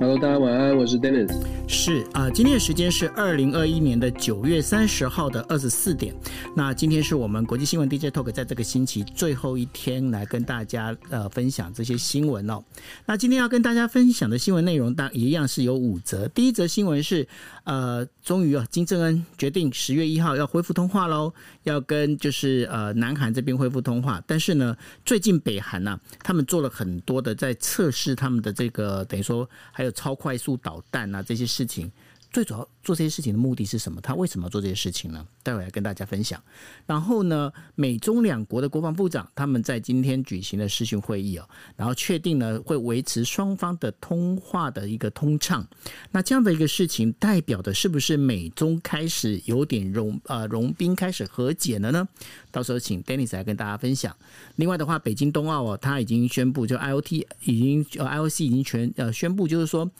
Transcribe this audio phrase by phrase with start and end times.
[0.00, 1.30] Hello，大家晚安，我是 Dennis。
[1.68, 6.14] 是啊、今天的时间是二零二一年的九月三十号的二十四点。
[6.56, 12.64] 那今天是我们国际新闻 DJ Talk 在这个星期最后一天来跟大家呃分享这些新闻哦。
[13.04, 16.26] 那今天要跟大家分享的新闻内容，当一样是有五则。
[16.28, 17.28] 第一则新闻是
[17.64, 21.32] 呃，终于啊，金正恩决定十月一号要恢复通话喽，
[21.64, 24.20] 要跟就是呃南韩这边恢复通话。
[24.26, 24.74] 但是呢，
[25.04, 29.89] 最近北韩呐、他们做了很多的在测试他们的这个等于说还有。
[29.92, 31.90] 超快速导弹啊，这些事情
[32.32, 34.00] 最主要做这些事情的目的是什么？
[34.00, 35.26] 他为什么要做这些事情呢？
[35.42, 36.40] 待会来跟大家分享。
[36.86, 45.66] 然后呢，美中两国的国防部长他们在今天举行了视讯会议哦，然后确定呢会维持双方的通话的一个通畅。
[46.12, 52.08] 那这样的一个事情，代表的是不是美中开始有点融呃融冰开始和解了呢？
[52.52, 54.16] 到时候请 Dennis 来跟大家分享。
[54.54, 59.90] 另外的话，北京冬奥哦，他已经宣布，就 IOT 已经呃 IOC 已经全呃宣布，就是说。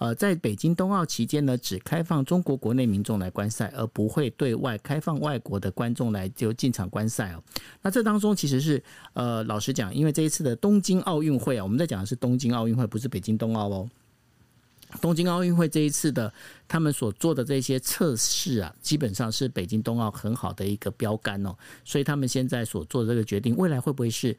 [0.00, 7.42] 呃，在北京冬奥期间呢，只开放中国国内民众来观赛，而不会对外开放外国的观众来就进场观赛哦。
[7.82, 13.90] 那这当中其实是呃，老实讲，因为这一次的东京奥运会啊，我们在讲的是东京奥运会，不是北京冬奥哦。
[15.02, 16.32] 东京奥运会这一次的
[16.66, 21.54] 他们所做的这些测试啊，基本上是北京冬奥很好的一个标杆哦。
[21.84, 24.34] 所以他们现在所做的这个决定，未来会不会是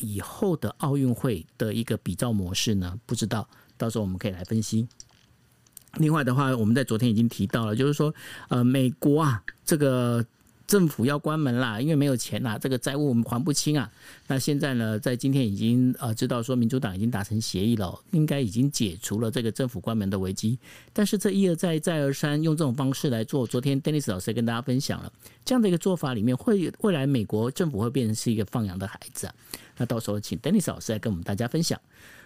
[0.00, 2.98] 以后的奥运会的一个比照模式呢？
[3.06, 4.88] 不知道，到时候我们可以来分析。
[5.98, 8.14] 另外的话，我们在昨天已经提到了，就是说，
[8.48, 10.24] 呃，美国啊，这个
[10.66, 13.90] 政府要关门啦，因为没有钱啦，这个债务我们还不清啊。
[14.26, 20.58] 那现在呢，在今天已经呃知道说，民主党已经达成协议了，应该已经解除了这个政府关门的危机。
[20.92, 25.12] 但是这一而再，再而三用这种方式来做，昨天 Dennis 老师跟大家分享了
[25.44, 29.34] 这样的一个做法里面，会未来美国政府会变成是一个放羊的孩子啊。
[29.76, 31.78] 那到时候请 Dennis 老师来跟我们大家分享。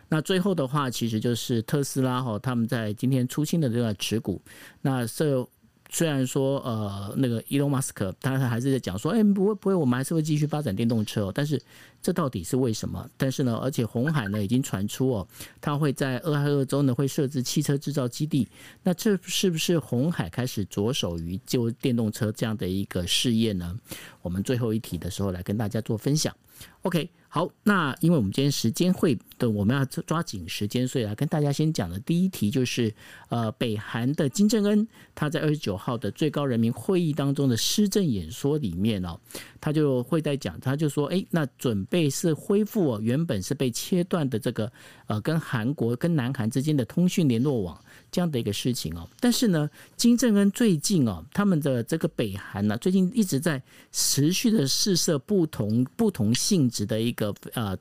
[0.09, 4.41] 那最后的话，其实就是特斯拉哈，他们在今天出清的这个持股。
[4.81, 5.47] 那这
[5.91, 11.33] 虽然说呃，那个伊隆马斯克，他还是在讲说，哎，不会不会，我们还是会继续发展电动车哦。
[11.35, 11.61] 但是
[12.03, 13.09] 这到底是为什么？
[13.17, 15.29] 但是呢，而且红海呢已经传出哦，
[15.61, 18.49] 他会在俄亥俄州呢会设置汽车制造基地。
[18.83, 23.79] 那这是不是红海开始着手于就电动车这样的一个事业呢？
[24.23, 26.35] 我们最后一题的时候来跟大家做分享。
[26.83, 27.11] OK。
[27.31, 32.93] 好，那因为我们今天时间会的，我们要抓紧时间，所以来跟大家先讲的第一题就是，
[33.29, 39.21] 呃，北韩的金正恩他在二十九号的最高人民会议当中的施政演说里面哦，
[39.61, 44.73] 他就会在讲，他就说，哎，那准备是恢复，原本是被切断的这个
[45.07, 47.79] 呃，跟韩国跟南韩之间的通讯联络网。
[48.11, 57.77] 这样的一个事情哦，但是呢，金正恩最近哦，他们的这个北韩呢，最近一直在持续的试射不同不同性质的一个呃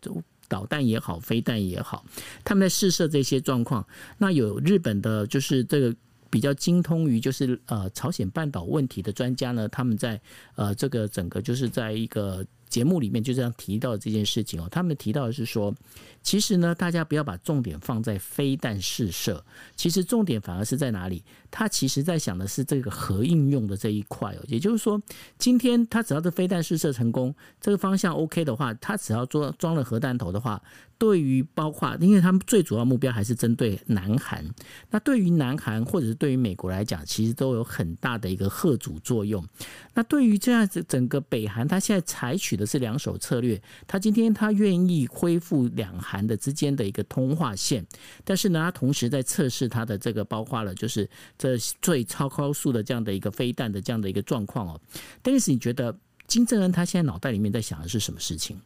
[0.47, 2.05] 导弹也好，飞弹也好，
[2.43, 3.85] 他们在试射这些状况。
[4.17, 5.95] 那有日本的，就是这个
[6.29, 10.19] 比较精通于就是呃朝鲜半岛问题的专家呢，他们在
[10.55, 12.45] 呃这个整个就是在一个。
[12.77, 15.73] 节目里面就这样提到这件事情哦，他们提到的是说，
[16.21, 19.43] 其实呢，大家不要把重点放在飞弹试射，
[19.75, 21.23] 其实重点反而是在哪里？
[21.49, 25.01] 他其实在想的是这个核应用的这一块哦，也就是说，
[25.37, 30.61] 今天他只要是飞弹试射成功，这个方向 OK 的话，他只要装装了核弹头的话，
[30.97, 34.43] 对于包括，因为他们最主要目标还是针对南韩，
[34.89, 39.43] 那对于南韩或者是对于美国来讲，其实都有很大的一个吓阻作用。
[39.93, 47.85] 那对于这样子整个北韩，他现在采取的是两手策略，他今天他愿意恢复两韩的之间的一个通话线，
[48.23, 54.79] 但是呢，他同时在测试他的这个包括了就是这最超高速的这样的一个飞弹的这样的一个状况哦。
[55.21, 58.59] 但是你觉得金正恩他现在脑袋里面在想的是什么事情？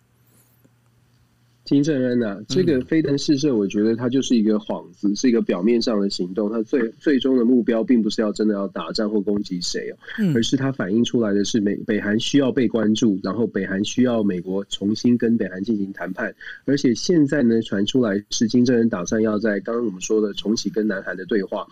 [1.71, 6.51] 金正恩啊，这个飞弹试射，我觉得它就是一个幌子，是一个表面上的行动。
[6.51, 9.95] 它最最终的目标，并不是要真的要打仗或攻击谁哦，
[10.35, 16.35] 而是它反映出来的是美北韩需要被关注，然后北韩需要美国重新跟北韩进行谈判。
[16.65, 21.65] 而且现在呢，传出来是金正恩打算要在刚刚我们说的重启跟南韩的对话。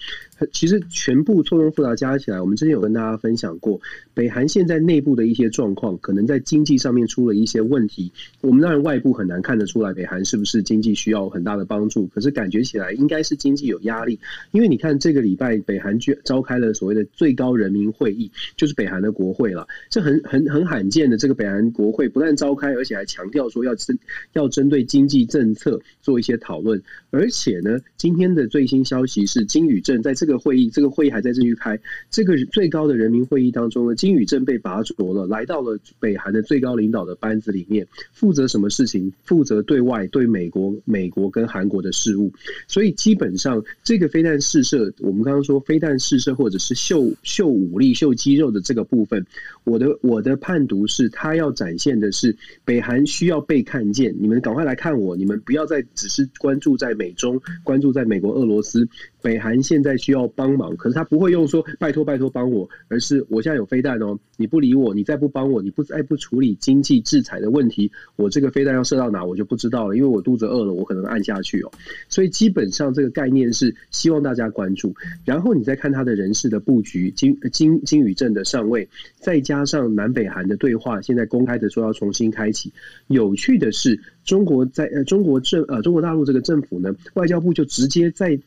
[0.53, 3.77] 其实全部错综复杂加起来，我们之前有跟大家分享过，
[4.13, 8.09] 北韩现在内部的一些状况，可能在经济上面出了一些问题。
[8.39, 9.88] 我们当然外部很难看得出来。
[9.94, 14.19] 北韩是不是经济需要很大的帮助，可是感觉起来应该是经济有压力，
[14.51, 23.97] 因为你看这个礼拜北韩居召开了所谓的最高人民会议，就是北韩的国会了，这很很很罕见的这个北韩国会不但召开，而且还强调说要针
[24.33, 26.81] 要针对经济政策做一些讨论，
[27.12, 39.12] 而且呢，今天的最新消息是金宇镇在这个会议，这个会议还在继续开，这个最高的人民会议当中呢，金宇镇被拔擢了，来到了北韩的最高领导的班子里面，负责什么事情？
[39.24, 42.33] 负责对外对美国、美国跟韩国的事务。
[42.68, 49.24] 所以基本上，这个飞弹试射，我们刚刚说飞弹试射或者是秀秀武力、秀肌肉的这个部分，
[49.63, 52.36] 我的我的判读是，他要展现的是
[52.66, 54.16] 北韩需要被看见。
[54.19, 58.89] 你们赶快来看我，你们不要再只是关注在美中，关注在美国、俄罗斯。
[59.21, 71.71] 北韩现在需要帮忙，可是他不会用说拜托拜托帮我，而是我现在有飞弹哦，你不理我，你再不帮我，你不再不处理经济制裁的问题，我这个飞弹要射到哪我就不知道了，因为我肚子饿了，我可能按下去哦。
[72.07, 74.94] 所以基本上这个概念是希望大家关注，
[75.25, 82.72] 然后你再看他的人事的布局，金金金与正的上位，再加上南北韩的对话，现在公开的说要重新开启。
[83.07, 88.39] 有趣的是，中国在呃中国政呃中国大陆这个政府呢，外交部就直接在。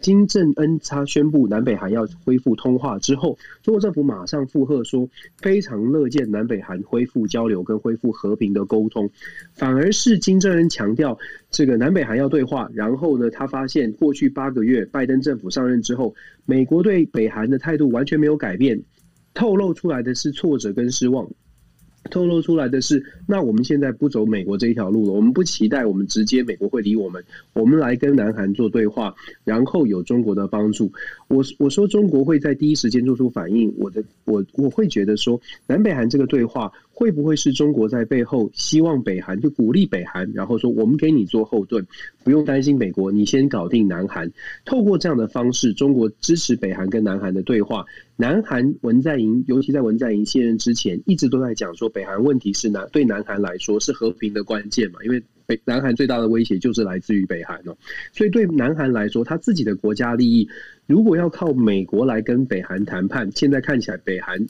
[0.00, 5.08] 金正恩他宣布南北韩要恢复通话之后，中国政府马上附和说，
[5.38, 9.10] 非常乐见南北韩恢复交流跟恢复和平的沟通。
[9.54, 11.18] 反而是金正恩强调，
[11.50, 12.70] 这个南北韩要对话。
[12.72, 16.14] 然后呢，他发现过去八个月拜登政府上任之后，
[16.46, 18.80] 美国对北韩的态度完全没有改变，
[19.34, 21.28] 透露出来的是挫折跟失望。
[22.10, 25.12] 透露出来的是，那我们现在不走美国这一条路了。
[25.12, 27.22] 我们不期待我们直接美国会理我们，
[27.52, 29.14] 我们来跟南韩做对话，
[29.44, 30.92] 然后有中国的帮助。
[31.28, 36.72] 我我说中国会在第一时间做出反应，我的我我会觉得说，南北韩这个对话。
[36.98, 41.86] 会不会是中国在背后希望北韩就鼓励北韩，然后说我们给你做后盾，
[42.24, 44.28] 不用担心美国，你先搞定南韩。
[44.64, 47.86] 透过这样的方式，中国支持北韩跟南韩的对话。
[48.16, 57.76] 南韩文在寅，尤其在文在寅卸任之前，一直都在讲说北韩问题是南对南韩来说是和平的关键嘛，因为北南韩最大的威胁就是来自于北韩哦。
[58.12, 60.48] 所以对南韩来说，他自己的国家利益
[60.88, 64.44] 如果要靠美国来跟北韩谈判，现在看起来北韩。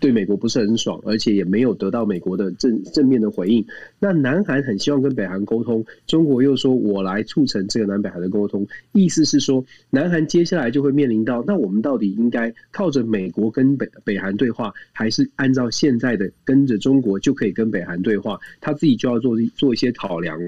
[0.00, 3.64] 对美国不是很爽，而且也没有得到美国的正正面的回应。
[3.98, 18.38] 那南韩很希望跟北韩沟通，中国又说我来促成这个南北韩的沟通，意思是说南韩接下来就会面临到，那我们到底应该靠着美国跟北北韩对话，还是按照现在的跟着中国就可以跟北韩对话？
[18.60, 20.38] 他自己就要做做一些考量。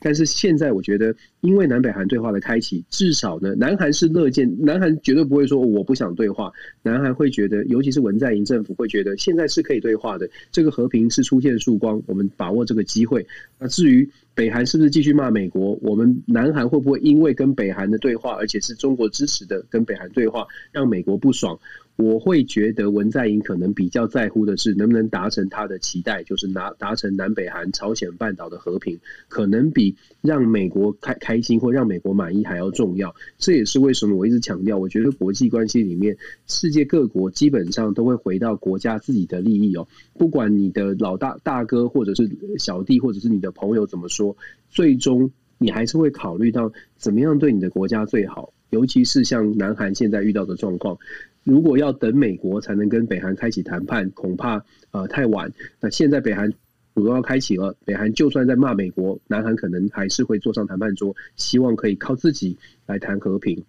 [0.00, 6.52] 但是现在我觉得，因为南北韩对话的开启，至少呢，南韩是乐见，南韩绝对不会说我不想对话，
[6.82, 13.26] 南韩会觉得，尤其是文在寅政府会觉得，现在是可以对话的，这个和平是出现曙光，我们把握这个机会。
[13.58, 21.58] 那至于北韩是不是继续骂美国，我们南韩会不会因为跟北韩的对话，而且是中国支持的跟北韩对话，让美国不爽？
[21.96, 28.98] 我会觉得文在寅可能比较在乎的是能不能达成他的期待，就是拿达成南北韩、朝鲜半岛的和平，
[29.28, 33.14] 可能比让美国开开心或让美国满意还要重要。
[33.38, 36.16] 这也是为什么我一直强调，我觉得国际关系里面，
[36.46, 39.86] 世界各国基本上都会回到国家自己的利益哦。
[40.14, 42.28] 不管你的老大大哥或者是
[42.58, 44.34] 小弟，或者是你的朋友怎么说，
[44.70, 48.52] 最终你还是会考虑到怎么样对你的国家最好。
[48.70, 50.98] 尤其是像南韩现在遇到的状况。
[51.44, 55.52] 如果要等美国才能跟北韩开启谈判，恐怕呃太晚。
[55.80, 56.50] 那现在北韩
[56.94, 62.56] 主动要开启了，北韩就算在骂美国，南韩可能还是会坐上谈判桌，希望可以靠自己
[62.86, 63.62] 来谈和平。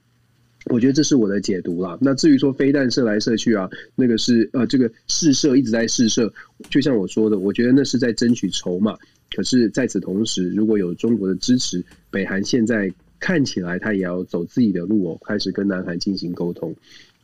[0.68, 1.98] 我觉得这是我的解读啦。
[2.00, 6.32] 那至于说飞弹射来射去啊，那个是呃这个试射一直在试射，
[6.70, 8.98] 就像我说的，我觉得那是在争取筹码。
[9.36, 16.74] 可是在此同时，如果有中国的支持，北韩现在看起来他也要走自己的路哦，开始跟南韩进行沟通。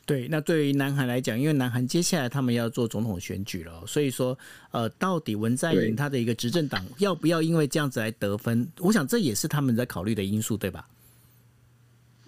[0.09, 4.35] 对，那对于南韩来讲，因为南韩接下来他们要做总统选举了，所以说，
[4.71, 8.67] 呃，到底文在寅他的一个执政党要不要因为这样子来得分？
[8.79, 10.87] 我想这也是他们在考虑的因素，对吧？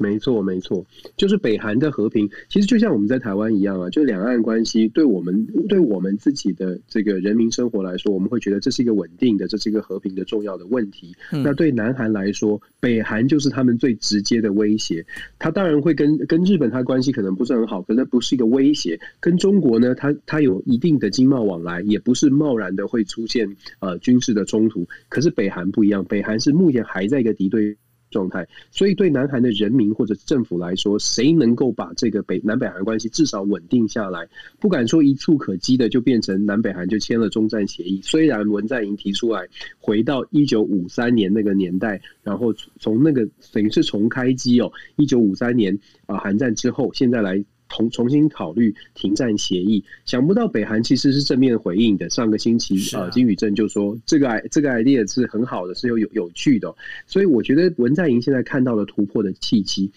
[0.01, 11.15] 没错，没错，就是北韩的和平，其实就像我们在台湾一样啊，就两岸关系对我们对我们自己的这个人民生活来说，我们会觉得这是一个稳定的，这是一个和平的重要的问题。
[11.31, 15.05] 嗯、那对南韩来说，北韩就是他们最直接的威胁。
[15.37, 18.99] 他当然会跟跟日本他关系可能不是很好，可是那不是一个威胁。
[19.19, 24.87] 跟中国呢，他他有一定的经贸往来，也不是贸然的会出现呃军事的冲突。
[25.09, 27.77] 可是北韩不一样，北韩是目前还在一个敌对
[28.11, 34.27] 状态，所以对南韩的人民或者政府来说，谁能够把这个北南北韩关系至少稳定下来？
[34.59, 37.99] 不敢说一触可及的就变成南北韩就签了中战协议。
[38.03, 39.47] 虽然文在寅提出来
[39.79, 45.75] 回到一九五三年那个年代，然后从那个等于是重开机哦，一九五三年
[46.05, 47.43] 啊韩战之后，现在来。
[47.71, 52.09] 重重新考虑停战协议，想不到北韩其实是正面回应的。
[52.09, 56.73] 上个星期啊，金宇镇就说这个这个 idea 是很好的，是有有有趣的。
[57.07, 59.89] 所以我觉得文在寅现在看到了突破的契机，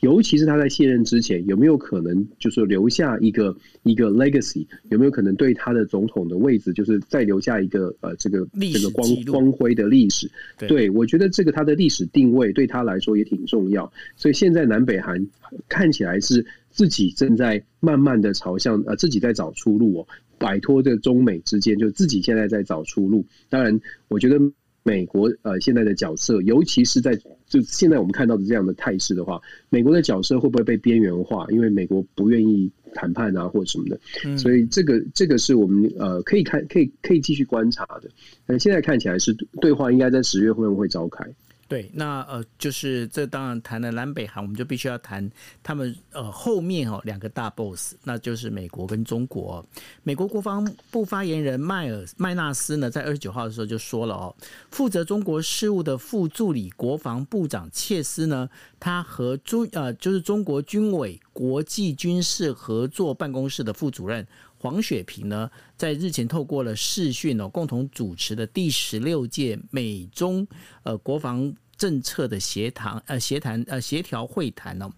[0.00, 4.64] 尤其是他在卸任之前，有没有可能就是留下一个一个 legacy？
[4.90, 10.30] 有没有可能对他的总统的位置，就是再留下一个呃这个这个光光辉的历史？
[10.58, 13.90] 对，对我觉得这个他的历史定位对他来说也挺重要。
[14.16, 15.26] 所以现在南北韩
[15.68, 16.46] 看起来是。
[16.76, 20.06] 自己正在慢慢的朝向呃，自己在找出路哦，
[20.36, 23.24] 摆脱这中美之间，就自己现在在找出路。
[23.48, 24.38] 当然，我觉得
[24.82, 27.18] 美国呃现在的角色，尤其是在
[27.48, 29.40] 就现在我们看到的这样的态势的话，
[29.70, 31.46] 美国的角色会不会被边缘化？
[31.48, 34.36] 因为美国不愿意谈判啊，或者什么的。
[34.36, 38.10] 所以这个这个是我们呃可以看可以可以继续观察的。
[38.44, 41.26] 但现在看起来是对话应该在十月份会召开。
[41.68, 45.28] 对，那呃，就是这当然谈了南北韩，我们就必须要谈
[45.64, 49.66] 他们呃后面哦两个大 boss，那就是美国跟中国。
[50.04, 54.34] 美国国防部发言人迈尔麦纳斯呢，在二十九号的时候就说了哦，
[54.70, 64.24] 负责中国事务的副助理国防部长切斯呢，他和中呃就是中国军委国际军事合作办公室的副主任
[64.66, 70.44] 黄雪平呢，在日前透过了视讯哦，共同主持的第十六届美中
[70.82, 71.54] 呃国防。
[71.78, 74.90] 政策的协谈呃协谈呃协调会谈哦，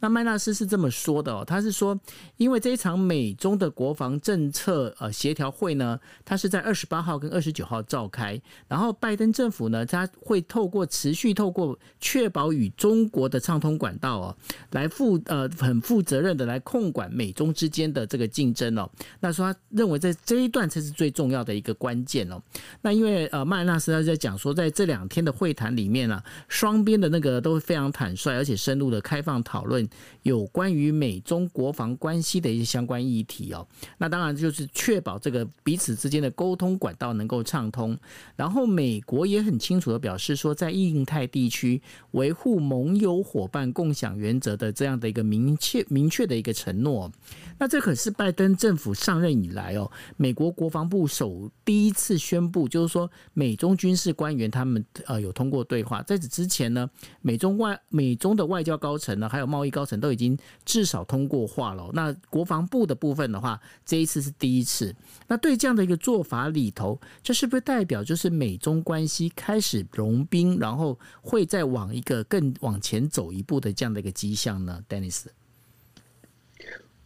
[0.00, 1.98] 那麦纳斯是这么说的哦，他是说，
[2.36, 14.36] 因为这一场美中的国防政策呃协调会呢，它是在二十八号跟二十九号召开，然后拜登政府呢，他会透过持续透过确保与中国的畅通管道哦，
[14.72, 22.42] 来负呃很负责任的来控管美中之间的这个竞争哦，那说他认为在这一段才是最重要的一个关键哦，
[22.82, 26.20] 那因为呃麦纳斯他在讲说，在这两天的会谈里面呢。
[26.48, 29.88] 双边的那个都非常坦率，而且深入的开放讨论
[30.22, 33.66] 有关于美中国防关系的一些相关议题哦。
[33.98, 37.96] 那当然就是确保这个彼此之间的沟通管道能够畅通。
[38.36, 41.80] 然后美国也很清楚的表示说，在印太地区
[42.12, 47.10] 维护盟友伙伴共享原则的这样的一个明确明确的一个承诺。
[47.58, 56.88] 那这可是拜登政府上任以来哦，美国国防部首第一次宣布，就是说美中军事官员他们呃有通过对话，在此之前呢，
[57.22, 61.90] 美中外美中的外交高层呢，还有贸易高层都已经至少通过话了。
[61.92, 64.94] 那国防部的部分的话，这一次是第一次。
[65.26, 75.24] 那对这样的一个做法里头，这是不是代表就是美中关系开始融冰，然后会再往一个更往前走一步的这样的一个迹象呢？Dennis？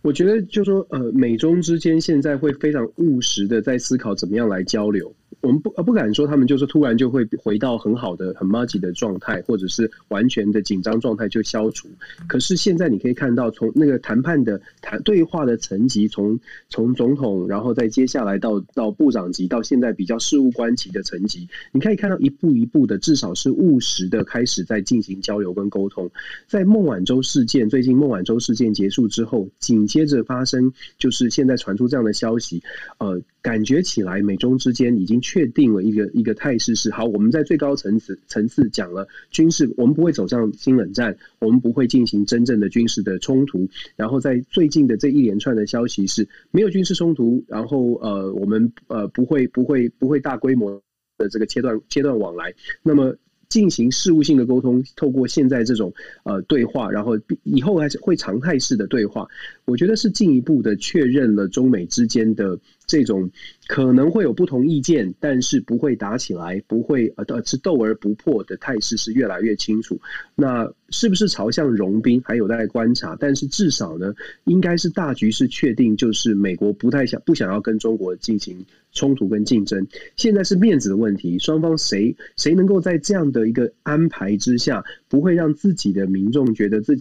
[0.02, 5.10] 我觉得，就说呃，美中之间现在会非常务实的在思考怎么样来交流。
[5.40, 11.88] 我们不不敢说他们就是突然就会回到很好的很麻吉的状态，或者是完全的紧张状态就消除。
[12.26, 26.10] 可是现在你可以看到，从那个谈判的谈对话的层级，从从总统，然后再接下来到到部长级，到现在比较事务官级的层级，你可以看到一步一步的，至少是务实的开始在进行交流跟沟通。
[26.46, 32.62] 在孟晚舟事件，最近孟晚舟事件结束之后，紧接着发生就是现在传出这样的消息，
[32.98, 33.20] 呃。
[33.40, 37.04] 感觉起来，美中之间已经确定了一个一个态势是好。
[37.04, 43.68] 我们在最高层次层次讲了军事，我们不会走上新冷战，我们不会进行真正的军事的冲突。
[43.96, 50.82] 然后在最近的这一连串的消息是没有军事冲突，然后呃，我们呃不会不会不会大规模
[51.16, 52.54] 的这个切断切断往来。
[52.82, 53.16] 那么。
[53.48, 55.90] 进行事务性的沟通，透过现在这种
[56.22, 59.26] 呃对话，然后以后还是会常态式的对话，
[59.64, 63.30] 我觉得是进一步的确认了中美之间的这种
[63.68, 70.00] 可能会有不同意见，但是不会打起来，不会呃是斗而不破的态势是越来越清楚。
[70.34, 73.14] 那是不是朝向融冰还有待观察？
[73.20, 74.14] 但是至少呢，
[74.44, 79.86] 应该是大局是确定，就是美国不太想不想要跟中国进行冲突跟竞争。
[80.16, 86.98] 现在是面子的问题，双方谁谁能够在这样的一个安排之下，不会让自己的民众觉得自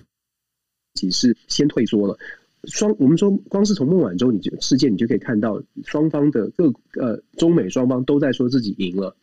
[0.95, 2.19] 己是先退缩了。
[2.67, 6.71] 双我们说，光是从孟晚舟你就事件，你就可以看到双方的各
[7.01, 9.15] 呃中美双方都在说自己赢了。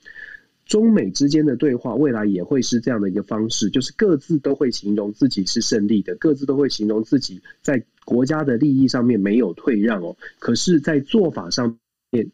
[0.67, 10.17] 中美之间的对话未来也会是这样的一个方式，就是各自都会形容自己是胜利的，各自都会形容自己在国家的利益上面没有退让哦。
[10.39, 11.79] 可是，在做法上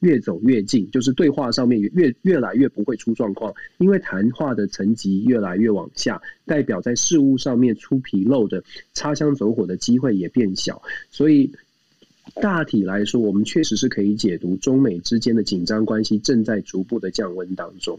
[0.00, 11.52] 越走越近，就是对话上面越越来越不会出状况，因为谈话的层级越来越往下，代表在事物上面出纰漏的擦枪走火的机会也变小，所以
[12.34, 17.98] 大体来说，我们确实是可以解读中美之间的紧张关系正在逐步的降温当中。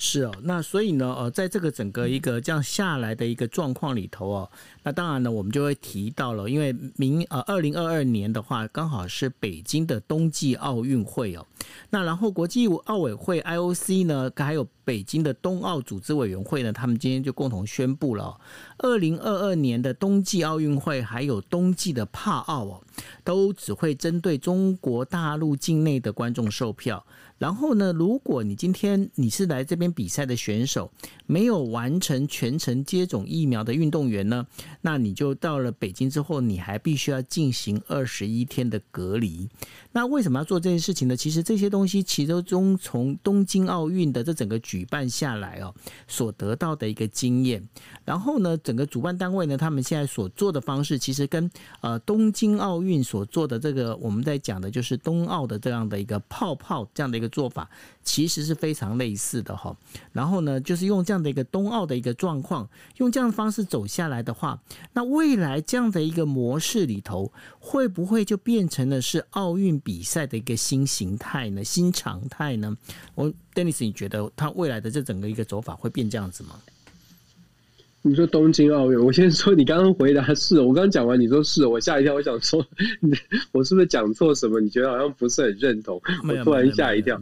[0.00, 4.50] 是哦，那所以呢，呃，在这个整个一个这样下来的一个状况里头哦，
[4.88, 11.44] 那当然呢，我们就会提到了，因为明呃二零二二年的话，刚好是北京的冬季奥运会哦，
[11.90, 18.34] 那然后国际奥委会 IOC 呢，还有北京的冬奥组织委员会呢，他们今天就共同宣布了，
[18.78, 22.80] 二零二二年的冬季奥运会还有冬季的帕奥哦，
[23.22, 27.04] 都只会针对中国大陆境内的观众售票。
[27.36, 30.90] 然后呢，如果你今天你是来这边比赛的选手，
[31.24, 34.44] 没有完成全程接种疫苗的运动员呢，
[34.82, 39.48] 那你就到了北京之后，你还必须要进行二十一天的隔离。
[39.92, 41.16] 那为什么要做这件事情呢？
[41.16, 45.74] 其实这些东西其中从东京奥运的这整个举办下来哦，
[46.08, 47.66] 所得到的一个经验。
[48.04, 57.28] 然后呢，整个主办单位呢，他们现在所做的方式，其实跟呃东京奥运所做的这个我们在讲的就是冬奥的这样的一个泡泡这样的一个。
[57.28, 57.68] 做法
[58.02, 59.76] 其实是非常类似的哈，
[60.12, 64.58] 然后呢，就是用这样的一个冬奥的一个状况，用这样的方式走下来的话，
[64.92, 71.62] 那未来这样的一个模式里头，会不会就变成了是奥运比赛的一个新形态呢？
[71.64, 72.76] 新常态呢？
[73.14, 76.60] 我 Dennis，你觉得他未来的这整个一个走法会变这样子吗？
[78.02, 82.64] 你说东京奥运，我先说，你刚刚回答是，我刚刚讲完，你说是，我吓一跳，我想说，
[83.50, 84.60] 我是不是讲错什么？
[84.60, 87.18] 你觉得好像不是很认同，我突然吓一跳。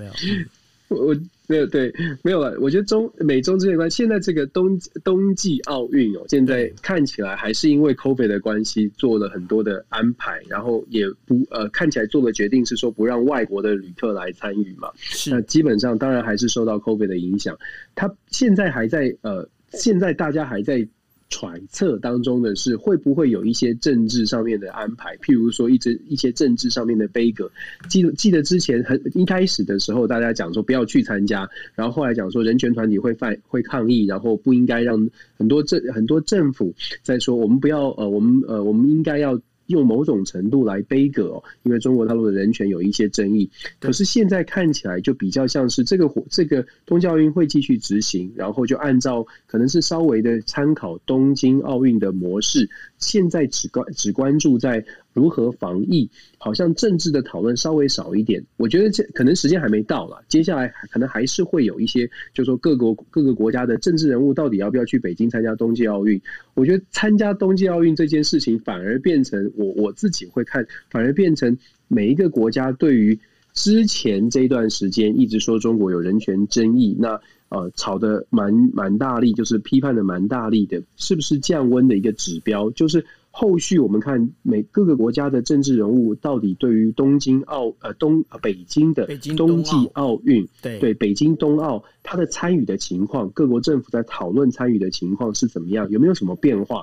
[0.94, 1.16] 没有，我
[1.48, 2.56] 没有对，没有了。
[2.60, 14.90] 我觉得中美中之间关系，现在这个冬冬季奥运哦，现在看起来还是因为 COVID 的关系做了很多的安排，然后也不呃看起来做的决定是说不让外国的旅客来参与嘛。
[14.96, 17.56] 是，那基本上当然还是受到 COVID 的影响，
[17.94, 19.48] 他现在还在呃。
[19.72, 20.86] 现在大家还在
[21.28, 25.16] 揣测当中的是，会不会有一些政治上面的安排？
[25.16, 27.50] 譬如说，一直一些政治上面的悲歌。
[27.88, 39.40] 记得记得之前很一开始的时候，大家讲说不要去参加，然后后来讲说人权团体会犯会抗议，然后不应该让很多政很多政府在说我们不要呃，我们呃，我们应该要。
[39.66, 43.50] 用某种程度来背葛哦，因为中国大陆的人权有一些争议。
[43.80, 52.68] 可是现在看起来就比较像是这个这个冬季奥运会继续执行，然后就按照可能是稍微的参考东京奥运的模式，
[52.98, 54.84] 现在只关只关注在。
[55.16, 56.08] 如何防疫？
[56.36, 58.44] 好像政治的讨论稍微少一点。
[58.58, 66.20] 我觉得这可能时间还没到了，接下来可能还是会有一些，就是说各国各个国家的政治人物到底要不要去北京参加冬季奥运？
[66.52, 71.56] 我觉得参加冬季奥运这件事情，反而变成我我自己会看，反而变成
[71.88, 73.18] 每一个国家对于
[73.54, 82.70] 之前这一段时间一直说中国有人权争议，那呃吵得蛮蛮大力，就是批判的蛮大力的，是不是降温的一个指标？
[82.72, 83.02] 就是。
[83.38, 95.86] 后续我们看每各个国家的政治人物到底对于东京奥呃东北京的冬季奥运对对北京冬奥它的参与的情况，各国政府在讨论参与的情况是怎么样？
[95.90, 96.82] 有没有什么变化？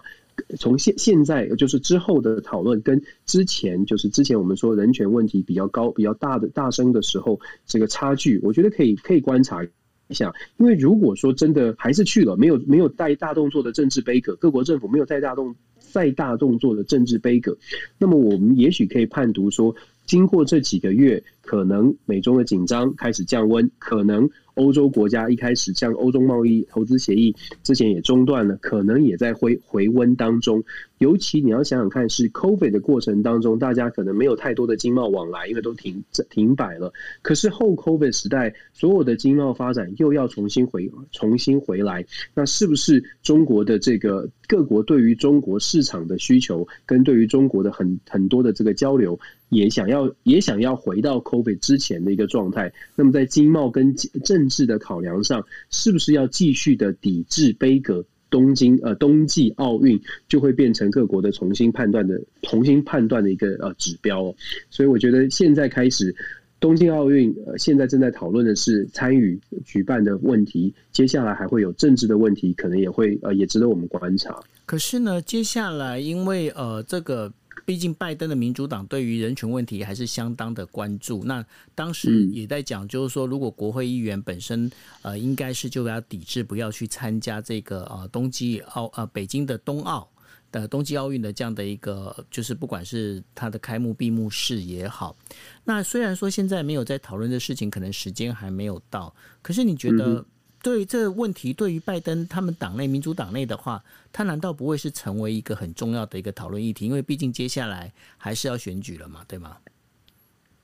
[0.59, 10.31] 从现现在就是之后的讨论跟之前就是之前我们说人权问题比较高比较大的大声的时候，这个差距，我觉得可以可以观察一下。
[10.57, 15.55] 因为如果说真的还是去了，没有没有带大动作的政治杯葛，各国政府没有带大动。
[15.93, 17.55] 再大动作的政治悲歌，
[17.99, 19.75] 那么我们也许可以判读说，
[20.07, 24.27] 经过这几个月，可能美中的紧张开始降温，可能。
[24.55, 30.63] 欧洲国家一开始像欧洲贸易投资协议之前也中断了，可能也在回回温当中。
[30.99, 36.93] 尤其你要想想看，是 COVID 的过程当中，大家可能没有太多的经贸往来，因为都停停摆了。
[37.21, 52.71] 可是后 COVID 时代，所有的经贸发展又要重新回重新回来，那是不是中国的这个各国对于中国市场的需求，跟对于中国的很很多的这个交流，也想要也想要回到 COVID 之前的一个状态？
[52.95, 64.35] 那么在经贸跟政政治的考量上，是不是要继续的抵制杯葛东京呃冬季奥运，就会变成各国的重新判断的重新判断的一个呃指标哦。
[64.69, 66.13] 所以我觉得现在开始
[66.59, 74.37] 东京奥运呃现在正在讨论的是参与举办的问题，接下来还会有政治的问题，可能也会呃也值得我们观察。
[74.65, 77.31] 可是呢，接下来因为呃这个。
[77.65, 81.23] 毕竟，拜登的民主党对于人权问题还是相当的关注。
[81.23, 84.71] 那当时也在讲，就是说，如果国会议员本身
[85.01, 90.09] 呃，应该是就要抵制，不要去参加这个呃冬季奥呃北京的冬奥。
[90.51, 95.17] 的冬季奥运的这样的一个，就是不管是它的开幕闭幕式也好，
[95.63, 100.23] 那虽然说现在没有在讨论的事情，可能时间还没有到，可是你觉得
[100.63, 106.85] 对这个问题，对于拜登他们党内民主党内的话，他难道不会是成为一个很重要的一个讨论议题？
[106.85, 109.57] 因为毕竟接下来还是要选举了嘛，对吗？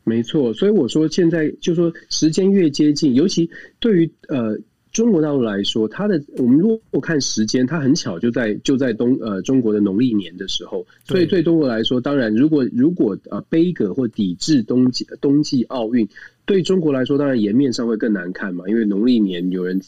[0.05, 3.47] 没错，所以我说现在就说时间越接近，尤其
[3.79, 4.57] 对于呃
[4.93, 16.07] 中国大陆来说，它的我们如果看时间，它很巧就在就在东呃中国的农历年的时候，所以对中国来说，当然如果如果呃杯葛或抵制冬季冬季奥运。
[16.49, 19.79] 对中国来说，当然颜面上会更难看嘛，因为农历年有人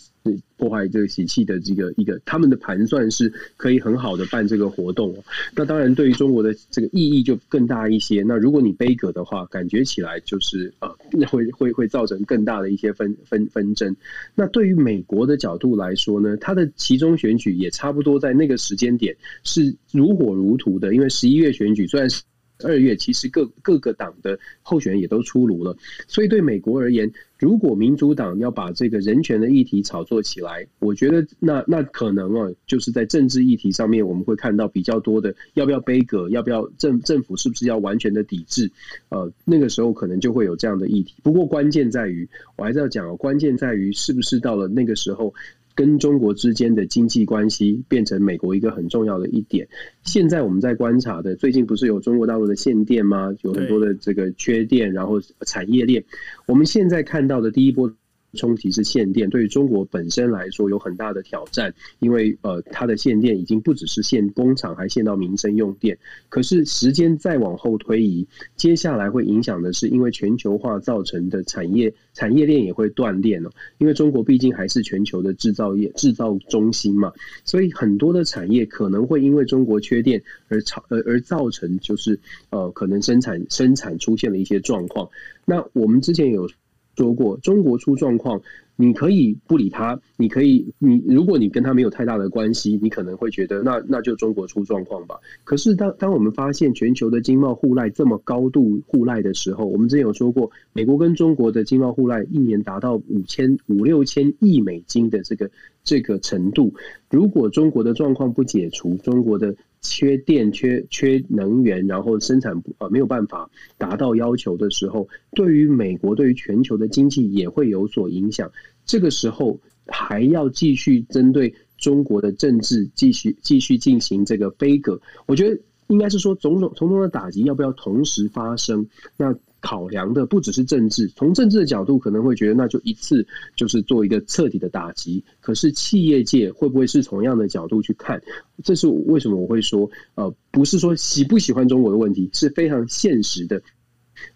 [0.56, 5.12] 破坏这个喜气的这个一个，他们的盘算是可以很好的办这个活动。
[5.56, 8.22] 那当然，对于中国的这个意义就更大一些。
[8.22, 10.96] 那如果你杯葛的话，感觉起来就是呃，
[11.26, 13.96] 会会会造成更大的一些纷纷纷争。
[14.36, 22.22] 那对于美国的角度来说呢，它的其中选举也差不多在那个时间点是如火如荼的，因为十一月选举虽然是。
[22.64, 25.76] 二月其实各各个党的候选人也都出炉了，
[26.08, 38.72] 所以对美国而言，如果民主党要把这个人权的议题炒作起来，我觉得那那可能啊，就是在政治议题上面，我们会看到比较多的要不要杯葛，要不要政政府是不是要完全的抵制，
[39.10, 41.16] 呃，那个时候可能就会有这样的议题。
[41.24, 45.34] 不过关键在于，我还是要讲，关键在于是不是到了那个时候。
[45.76, 49.68] 跟中国之间的经济关系变成美国一个很重要的一点。
[50.04, 53.34] 现在我们在观察的，最近不是有中国大陆的限电吗？
[53.42, 56.04] 有很多的这个缺电，然后产业链。
[56.46, 57.94] 我们现在看到的第一波。
[58.34, 65.98] 冲击是限电，对于中国本身来说有很大的挑战，因为呃，它的限电已经不只是限工厂，还限到民生用电。
[66.30, 73.52] 可是时间再往后推移，接下来会影响的是，因为全球化造成的产业产业链也会断裂了。
[73.80, 77.12] 因为中国毕竟还是全球的制造业制造中心嘛，
[77.44, 82.18] 所以很多的产业可能会因为中国缺电而造而而造成就是
[82.50, 85.10] 呃，可能生产生产出现了一些状况。
[85.44, 86.50] 那我们之前有。
[86.96, 88.42] 说过，中国出状况，
[88.76, 95.16] 你可以不理他，你可以，你如果你跟他没有太大的关系，你可能会觉得那那就中国出状况吧。
[95.44, 105.50] 可是当当我们发现全球的经贸互赖这么高度互赖的时候，我们之前有说过，美国跟中国的经贸互赖一年达到五千五六千亿美金的这个
[105.84, 106.74] 这个程度，
[107.10, 109.56] 如果中国的状况不解除，中国的。
[109.82, 118.52] 缺电、缺缺能源，然后生产不呃没有办法达到要求的时候，对于美国、对于全球的经济也会有所影响。
[118.86, 128.88] 这个时候还要继续针对中国的政治继续继续进行这个杯葛，我觉得应该是说种种种种的打击要不要同时发生？
[129.18, 129.36] 那。
[129.62, 135.24] 考量的不只是政治，从政治的角度可能会觉得那就一次就是做一个彻底的打击。
[135.40, 138.22] 可是企业界会不会是同样的角度去看？
[138.64, 143.62] 这是为什么我会说，呃，不是说喜不喜欢中国的问题，是非常现实的。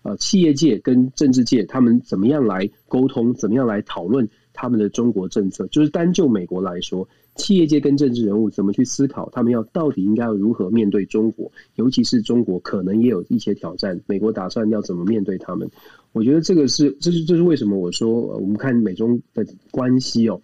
[0.04, 5.68] 呃，企业界跟政治界他们怎么样来沟通，怎么样来讨论他们的中国政策？
[5.68, 7.08] 就是单就美国来说。
[7.36, 9.30] 企业界跟政治人物怎么去思考？
[9.32, 11.52] 他们要到底应该要如何面对中国？
[11.76, 15.70] 尤其是中国可能也有一些挑战，美国打算要怎么面对他们？
[16.14, 20.42] 我觉得这个是，这是这是为什么我说我们看美中的关系哦，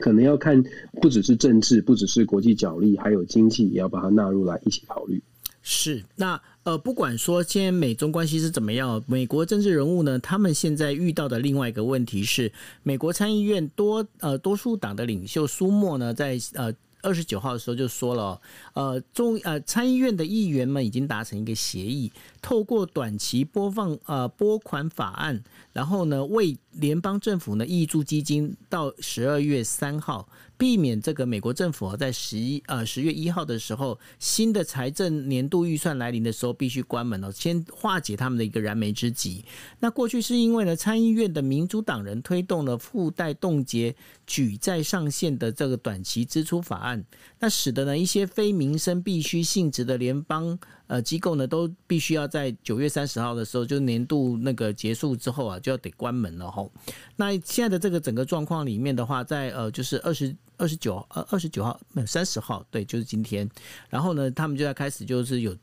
[0.00, 0.62] 可能要看
[1.02, 5.22] 不只是政治，不只是国际角力，还有经济也要把它纳入来一起考虑。
[5.62, 6.40] 是那。
[6.66, 12.52] 呃，不管说现在美中关系是怎么样，美国政治人物呢，他们现在遇到的另外一个问题是，
[12.82, 16.74] 美国参议院多呃多数党的领袖苏莫呢，在呃。
[17.02, 18.40] 二十九号的时候就说了，
[18.72, 22.10] 呃，中呃参议院的议员们已经达成一个协议，
[22.42, 25.40] 透过短期播放呃拨款法案，
[25.76, 39.44] 然后呢为联邦政府呢挹注基金到十二月三号，避免这个美国政府啊在十一呃十月一号的时候新的财政年度预算来临的时候必须关门了，先化解他们的一个燃眉之急。
[39.78, 43.94] 那过去是因为呢参议院的民主党人推动了附带冻结
[44.26, 47.04] 举债上限的这个短期支出法案。
[47.38, 56.72] 那使得呢一些非民生必须性质的联邦呃机构呢，都必须要在九月三十号的时候，就年度那个结束之后啊，就要得关门了吼。
[57.16, 63.48] 那现在的这个整个状况里面的话，在呃就是二十二十九呃二十九号没有三十号，对，就是今天。
[63.88, 65.56] 然后呢，他们就要开始就是有。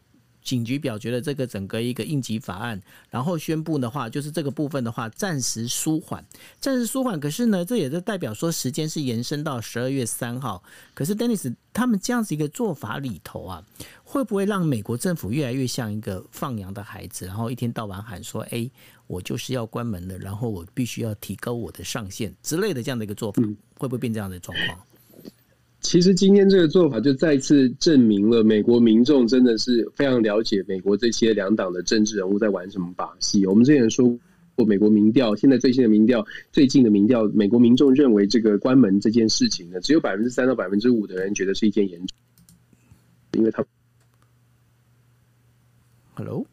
[0.43, 6.23] 警局表决了这个整个一个应急法案，然后宣布的话，就是这个部分的话暂时舒缓，
[6.59, 7.19] 暂时舒缓。
[7.19, 10.63] 可是呢，这也是代表说时间是延伸到十二月三号。
[10.93, 13.63] 可是，Dennis 他们这样子一个做法里头啊，
[14.03, 18.69] 会不会让美国政府越来越像一个放羊的孩子，然后一天到晚喊说：“哎，
[19.07, 23.41] 我就是要关门了，然后我必须要提高我的上限之类的这样的一个做法，
[23.77, 24.79] 会不会变这样的状况？”
[25.83, 33.45] 其实今天这个做法就再次证明了美国民众真的是非常了解美国这些两党的政治人物在玩什么把戏。
[33.45, 34.07] 我们之前说
[34.55, 42.17] 过，美国民调现在最新的民调，最近的民调，美国民众认为这个关门这件事情呢，只有百分之三到百分之五的人觉得是一件严重，
[43.33, 43.63] 因为他。
[46.15, 46.45] Hello。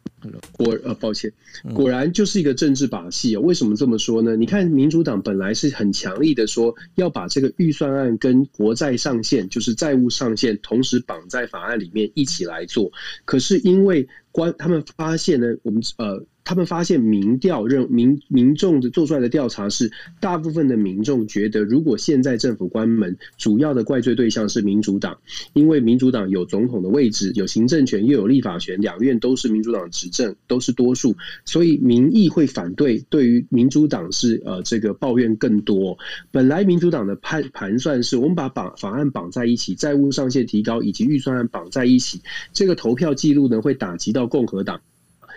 [0.53, 1.33] 果呃，抱歉，
[1.75, 3.41] 果然就是一个政治把戏啊！
[3.41, 4.37] 为什么这么说呢？
[4.37, 12.91] 你看，民主党本来是很强力的说要把这个预算案跟国债上限，就是债务上限，同时绑在法案里面一起来做，
[13.25, 14.09] 可是因为。
[14.33, 25.17] 关他们发现呢，我们呃，他们发现民调认民民众的做出来的调查是，大部分的民众觉得，如果现在政府关门，主要的怪罪对象是民主党，
[25.53, 35.97] 因为民主党有总统的位置，有行政权，又有立法权，两院都是民主党执政，都是多数，所以民意会反对，对于民主党是呃这个抱怨更多。
[36.33, 42.21] 本来民主党的判盘算是，我们把绑法案绑在一起，债务上限提高以及预算案绑在一起，
[42.53, 44.11] 这个投票记录呢会打击。
[44.11, 44.81] 到共和党，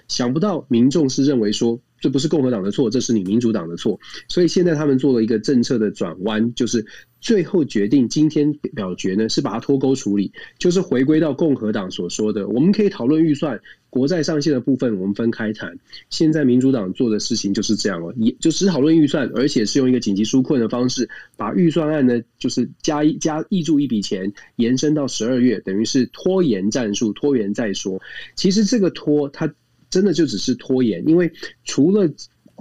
[0.07, 3.99] 想不到民众是认为说，这不是共和党的错，这是你民主党的错。
[4.27, 6.85] 所以现在他们做了一个政策的转弯，就是
[7.21, 13.59] 最后决定今天表决呢，是把它脱钩处理，就是回归到共和党所说的，我们可以讨论预算。
[13.89, 15.77] 国债上限的部分，我们分开谈。
[16.09, 28.01] 现在民主党做的事情就是这样了，也就只讨论预算，而且是用一个紧急纾困的方式，把预算案呢，就是加一加挹注一笔钱，延伸到十二月，等于是拖延战术，拖延再说。
[28.33, 29.53] 其实这个拖，它
[29.93, 31.31] 真的就只是拖延，因为
[31.65, 32.11] 除了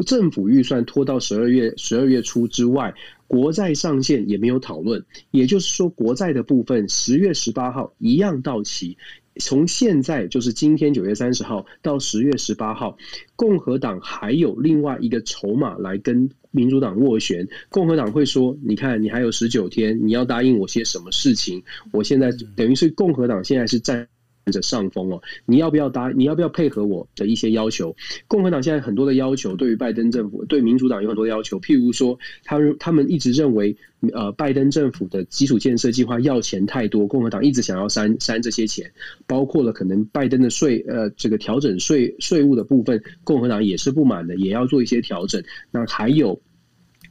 [0.05, 2.92] 政府预算拖到十二月十二月初之外，
[3.27, 5.03] 国债上限也没有讨论。
[5.31, 8.99] 也就是说，国债的部分十月十八号一样到期。
[9.37, 12.99] 从现在就是今天九月三十号到十月十八号，
[13.35, 17.49] 共和党还有另外一个筹码来跟民主党斡旋。
[17.71, 21.62] 共和党会说：“你看，你还有十九天，你要答应我些什么事情？
[21.92, 24.07] 我现在等于是共和党现在是占
[24.51, 26.09] 着上风哦，你要不要答？
[26.11, 27.95] 你要不要配合我的一些要求？
[28.27, 31.61] 共和党现在很多的要求，对于拜登政府，对民主党有很多要求。
[31.61, 33.77] 譬如说，他他们一直认为，
[34.13, 38.91] 呃，拜登政府的基础建设计划要钱太多，共和党一直想要删删这些钱，
[39.29, 45.41] 包括了可能拜登的税，呃，这个调整税税务的部分，共和党也是不满的，也要做一些调整。
[45.71, 46.41] 那还有，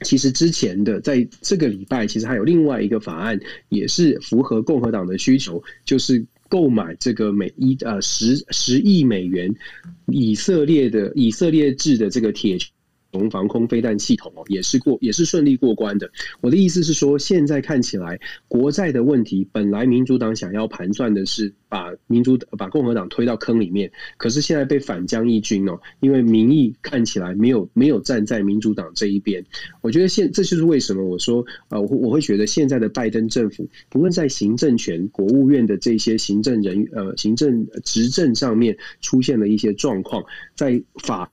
[0.01, 3.39] 其实之前的在这个礼拜，其实还有另外一个法案，
[3.69, 6.25] 也是符合共和党的需求，就是。
[6.51, 9.49] 购买这个美一呃十十亿美元
[10.07, 12.57] 以色列的以色列制的这个铁
[13.11, 16.09] 穹防空飞弹系统哦，也是过也是顺利过关的。
[16.39, 29.43] 我的意思是说，现在看起来国债的问题，本来民主党想要盘算的是把民主把共和党推到坑里面，可是现在被反将一军哦，因为民意看起来没有没有站在民主党这一边。
[29.81, 40.23] 我觉得现这就是为什么我说呃，我我会觉得现在的拜登政府，不论在行政权、国务院的这些行政人呃行政执政上面出现了一些状况，
[40.55, 41.29] 在法。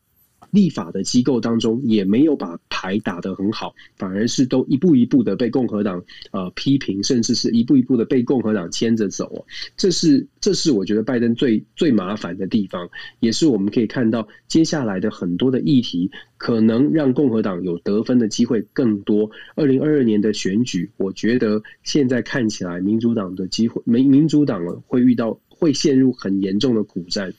[0.51, 9.45] 立法的机构当中也没有把牌打得很好，反而是都一步一步的被共和党呃批评，甚至是一步一步的被共和党牵着走。
[9.77, 12.89] 这是这是我觉得拜登最最麻烦的地方，
[13.21, 19.31] 也是我们可以看到接下来的很多的议题可能让共和党有得分的机会更多。
[19.55, 27.33] 二零二二年的选举，我觉得现在看起来民主党的机会，民民主党会遇到会陷入很严重的苦战。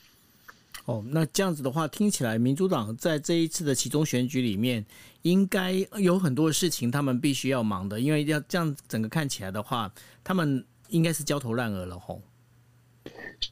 [0.90, 4.84] 哦，那这样子的话，听起来民主党在这一次的其中选举里面，
[5.22, 9.92] 应该有很多事情他们必须要忙的，因为要这样整个看起来的话，
[10.24, 12.20] 他们应该是焦头烂额了吼。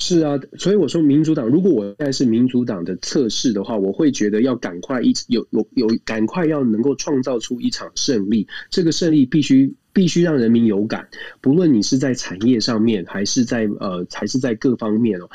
[0.00, 11.08] 是啊，所以我说民主党，如果我现在是民主党的测试的话，我会觉得要赶快一有有有赶快要能够创造出一场胜利，这个胜利必须必须让人民有感，
[11.40, 15.30] 不论你是在产业上面，还是在呃，还是在各方面哦。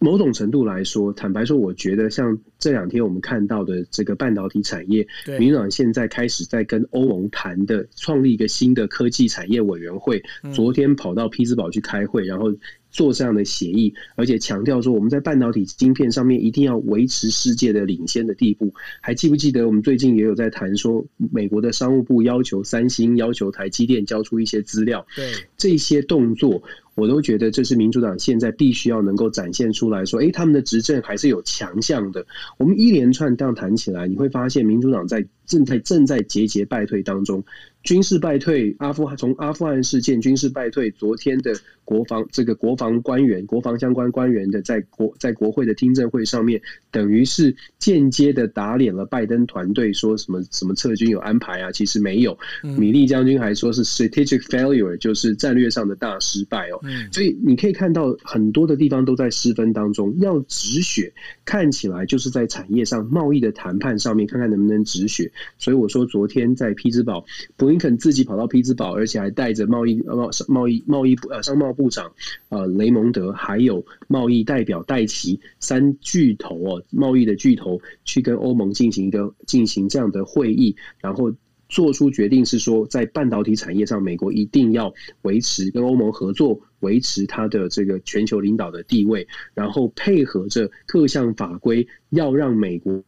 [0.00, 5.06] 某种程度来说，坦白说，我觉得像这两天我们看到的这个半导体产业，
[5.38, 10.22] 民主党现在开始在跟欧盟谈的，创立一个新的科技产业委员会。
[10.52, 12.52] 昨天跑到匹兹堡去开会，然后。
[12.92, 18.74] 做这样的协议，而且强调说我们在半导体晶片上面一定要维持世界的领先的地步。
[19.00, 25.06] 还记不记得我们最近也有在谈说，美国的商务部要求三星、要求台积电交出一些资料。
[25.14, 26.60] 对，这些动作，
[26.94, 32.26] 我都觉得这是民主党现在必须要能够展现出来说，诶，他们的执政还是有强项的。
[32.58, 37.44] 我们一连串这样谈起来，你会发现民主党在正在正在节节败退当中。
[37.82, 51.72] 军事败退，阿富汗从阿富汗事件军事败退，昨天的国防这个国防官员、国防相关官员的在国在国会的听证会上面，等于是间接的打脸了拜登团队，说什么什么撤军有安排啊？
[51.72, 52.38] 其实没有。
[52.62, 56.79] 米利将军还说是 strategic failure，就是战略上的大失败哦。
[56.84, 61.10] 嗯所以你可以看到很多的地方都在失分当中，要止血，
[61.46, 65.32] 看起来就是在产业上、贸易的谈判上面，看看能不能止血。
[65.58, 67.24] 所以我说昨天在匹兹堡
[67.56, 67.70] 布。
[67.70, 72.10] 林肯自己跑到匹兹堡，而且还带着贸易贸贸易贸易部呃商贸部长
[72.48, 81.32] 呃雷蒙德，还有贸易代表戴琪三巨头哦，贸易的巨头去跟欧盟进行一个进行这样的会议，然后
[81.70, 93.02] 做出决定是说，在半导体产业上，美国一定要维持跟欧盟合作，维持它的这个全球领导的地位，然后配合着各项法规，要让美国。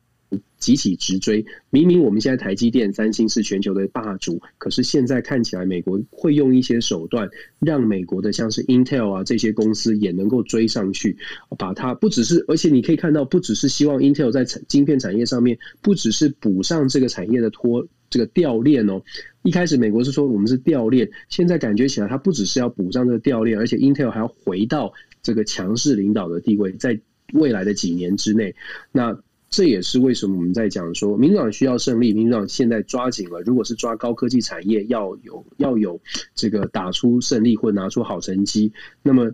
[0.57, 11.19] 集体直追，明明我们现在台积电、三星是全球的霸主，可是现在看起来，美国会用一些手段，让美国的像是 Intel 啊这些公司也能够追上去，
[11.59, 19.03] 把它不只是，而且你可以看到，不只是希望 Intel 在产晶片产业上面，不只是补上这个产业的脱这个掉链哦。
[19.43, 27.01] 一开始美国是说我们是掉链，现在感觉起来，它不只是要补上这个掉链，而且 Intel 还要回到这个强势领导的地位，在
[27.33, 28.55] 未来的几年之内，
[28.93, 29.19] 那。
[29.55, 32.15] 这也是为什么我们在讲说，民主党需要胜利。
[32.15, 36.01] 民主党现在抓紧了，如果是抓高科技产业，要有要有
[36.35, 38.73] 这个打出胜利或拿出好成绩。
[39.03, 39.31] 那么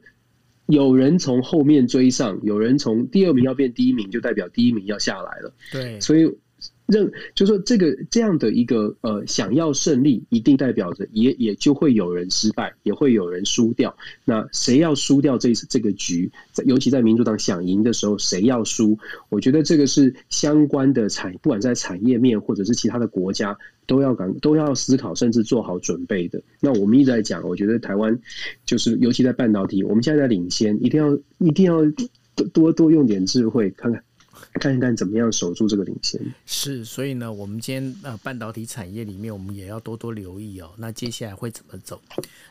[0.66, 5.54] 有人从后面追上，有人从第二名要变第一名，就代表第一名要下来了。
[5.70, 6.28] 对，所以。
[6.88, 13.94] 认就说这个这样的一个呃，想要胜利，一定代表着也也就会有人失败，也会有人输掉。
[14.24, 16.32] 那谁要输掉这这个局？
[16.50, 18.98] 在尤其在民主党想赢的时候，谁要输？
[19.28, 23.54] 我觉得这个是相关的产，不管在产业面或者是其他的国家，
[23.86, 26.42] 都要敢都要思考，甚至做好准备的。
[26.58, 28.18] 那我们一直在讲，我觉得台湾
[28.64, 31.82] 就是尤其在半导体，我们现在在领先，一定要一定要
[32.34, 34.02] 多多多用点智慧，看看。
[34.54, 36.20] 看一看怎么样守住这个领先。
[36.46, 40.70] 是，所以呢，我们今天呃半导体产业里面，我们也要多多留意哦。
[40.76, 42.00] 那接下来会怎么走？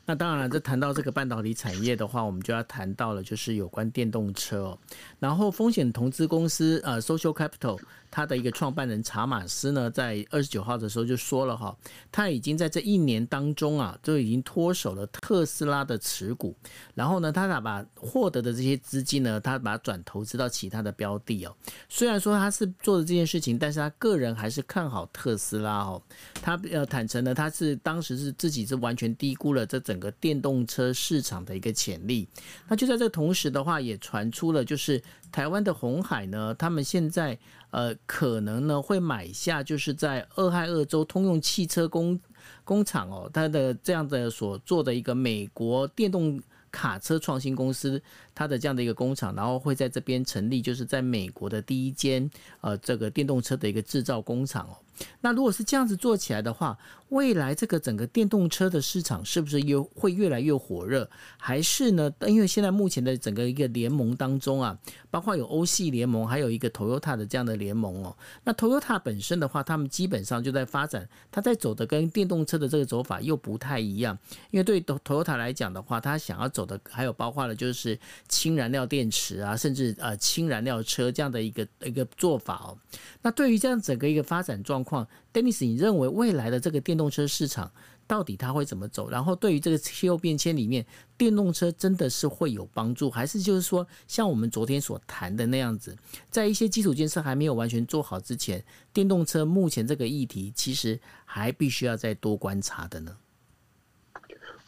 [0.06, 4.80] 那当然了，这谈到这个半导体产业的话，我们就要谈到了，就是有关电动车哦。
[5.20, 7.80] 然后风险投资公司呃 Social Capital。
[8.10, 11.76] 他的一个创办人查马斯呢，在二十九号的时候就说了哈，
[12.12, 16.56] 他已经在这一年当中啊，就已经脱手了特斯拉的持股，
[16.96, 21.56] 然后呢，他把把获得的这些资金呢，他把它转投资到其他的标的哦。
[21.90, 26.02] 虽然说他是做的这件事情，但是他个人还是看好特斯拉哦。
[26.42, 32.28] 他呃坦诚呢，他是当时是自己是完全低估了这整个电动车市场的一个潜力。
[32.68, 35.02] 那就在这同时的话，也传出了就是。
[35.30, 37.38] 台湾的红海呢，他们现在
[37.72, 42.20] 呃可能呢会买下，就是在俄亥俄州通用汽车工
[42.64, 48.02] 工厂哦，它的这样的所做的一个美国电动卡车创新公司，
[48.38, 52.30] 它的这样的一个工厂，然后会在这边成立，就是在美国的第一间
[52.62, 54.78] 呃这个电动车的一个制造工厂哦。
[55.22, 56.76] 那如果是这样子做起来的话，
[57.10, 61.08] 未来这个整个电动车的市场是不是又会越来越火热？
[61.38, 62.12] 还是呢？
[62.26, 64.76] 因为现在目前的整个一个联盟当中啊，
[65.12, 68.18] 包括有欧系联盟，还有一个 Toyota 的这样的联盟哦。
[68.44, 74.18] 那 Toyota 本身的话，他们基本上就在发展，他在走的跟电动车的这个走法又不太一样。
[74.50, 82.78] 因为对 Toyota 来讲的话，他想要走的还有包括了就是氢燃料电池啊，甚至呃氢燃料车这样的一个一个做法哦。
[83.22, 87.72] 那对于这样整个一个发展状况，Dennis，你认为未来的这个电动车市场
[88.06, 89.10] 到底它会怎么走？
[89.10, 90.86] 然后对于这个气候变迁里面，
[91.18, 95.98] 电动车真的是会有帮助，还是就是说像我们昨天所谈的那样子，
[96.30, 98.64] 在一些基础建设还没有完全做好之前，
[98.94, 103.18] 电动车目前这个议题其实还必须要再多观察的呢？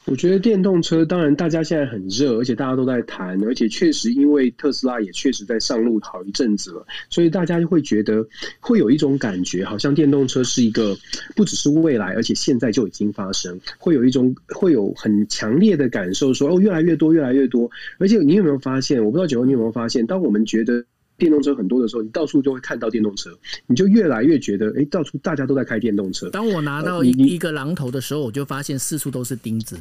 [0.05, 8.25] 我觉得电动车当然大家现在很热，而且大家都在谈，而且确实因为特斯拉也确实在上路好一阵子了，所以大家就会觉得
[8.59, 10.97] 会有一种感觉，好像电动车是一个
[11.35, 19.03] 不只是未来，而且现在就已经发生，会有一种会有很强烈的感受说，哦越来越多越来越多，而且你有没有发现？
[19.03, 20.83] 我不知道九欧你有没有发现，当我们觉得。
[21.19, 23.29] 电动车很多的时候，你到处就会看到电动车，
[23.67, 26.29] 你就越来越觉得，哎，到处大家都在开电动车。
[26.29, 29.77] 当我拿到一一个榔头的时候，我就发现四处都是钉子。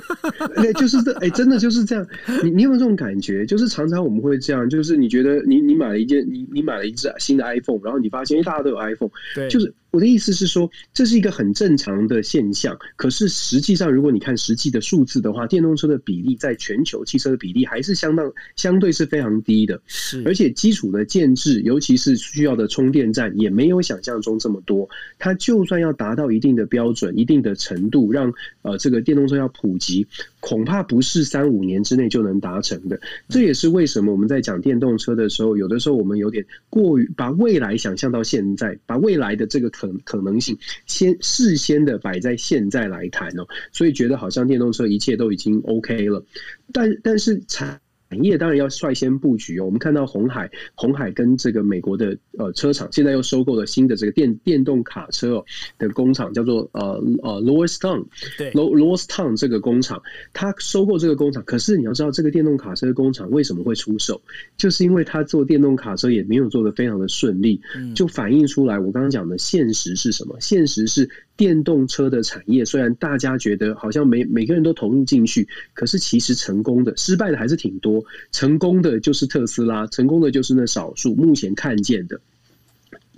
[0.56, 2.06] 对，就是这，哎，真的就是这样。
[2.42, 3.44] 你你有没有这种感觉？
[3.44, 12.76] 就是常常我们会这样，就是你觉得你你买了一件，你你买了一只新的 iPhone，然后你发现，哎，大家都有 iPhone，对，就是我的意思是说，这是一个很正常的现象。
[12.96, 19.80] 可是实际上，如果你看实际的数字的话，电动车的比例在全球汽车的比例还是相当相对是非常低的。
[19.86, 24.88] 是，而且基础的建制，尤其是需要的充电站，也没有想象中这么多。
[25.18, 30.06] 它就算要达到一定的标准、一定的程度，让呃这个电动车要普及，
[30.46, 33.00] 恐怕不是三五年之内就能达成的。
[33.28, 40.56] 这也是为什么我们在讲电动车的时候，有的时候我们有点过于把未来想象到现在，把未来的这个可可可能性
[40.86, 46.24] 先事先的摆在现在来谈哦，所以觉得好像电动车一切都已经 OK 了，
[46.72, 47.80] 但但是产
[48.16, 49.66] 产业当然要率先布局哦。
[49.66, 55.44] 我们看到鸿海，鸿海跟这个美国的呃车厂，现在又收购了新的这个电电动卡车哦
[55.78, 58.06] 的工厂，叫做呃呃 Lordstown
[58.38, 61.42] 对 Lordstown 这个工厂，他收购这个工厂。
[61.44, 64.20] 可是你要知道，这个电动卡车工厂为什么会出售？
[64.56, 67.60] 就是因为他做电动卡车也没有做得非常的顺利，
[67.94, 70.38] 就反映出来我刚刚讲的现实是什么？
[70.40, 71.10] 现实是。
[71.36, 78.04] 电动车的产业虽然大家觉得好像每每个人都投入进去，可是其实成功的、失败的还是挺多。
[78.32, 81.14] 成功的就是特斯拉，成功的就是那少数。
[81.14, 82.20] 目前看见的，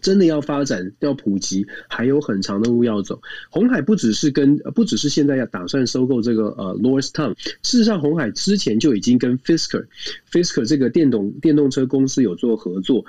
[0.03, 3.21] 真的要发展、要普及，还有很长的路要走。
[3.51, 9.87] 红海不只是跟，不只是现在要打算收购这个呃 l o r s t o w n 事实上红海之前就已经跟 Fisker、
[10.31, 13.05] Fisker 这个电动电动车公司有做合作。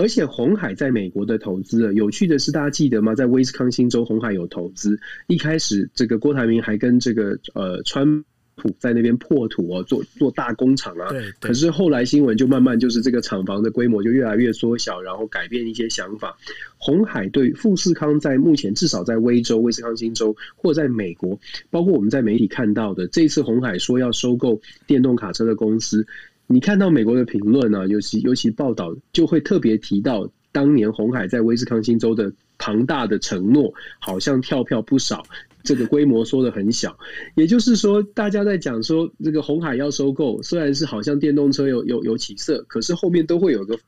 [0.00, 3.14] 而且红海在美国的投资，有趣的是，大家记得吗？
[3.14, 4.98] 在威斯康星州，红海有投资。
[5.26, 8.24] 一开始，这个郭台铭还跟这个呃川
[8.54, 11.10] 普在那边破土哦，做做大工厂啊。
[11.10, 11.30] 对。
[11.38, 16.34] 可是后来新闻就慢慢就是这个厂房的规模就越来越缩小，然后改变一些想法。
[16.78, 21.38] 红海对富士康在目前至少在威州、威斯康星州或在美国，
[21.68, 26.06] 包括我们在媒体看到的这次红海说要收购电动卡车的公司。
[26.52, 35.22] 你看到美国的评论啊，尤其尤其报道就会特别提到当年红海在威斯康星州的庞大的承诺，好像跳票不少，
[35.62, 36.98] 这个规模说得很小。
[37.36, 43.78] 也就是说，大家在讲说这个红海要收购，虽然是好像电动车有有有起色，可是后面都会有个。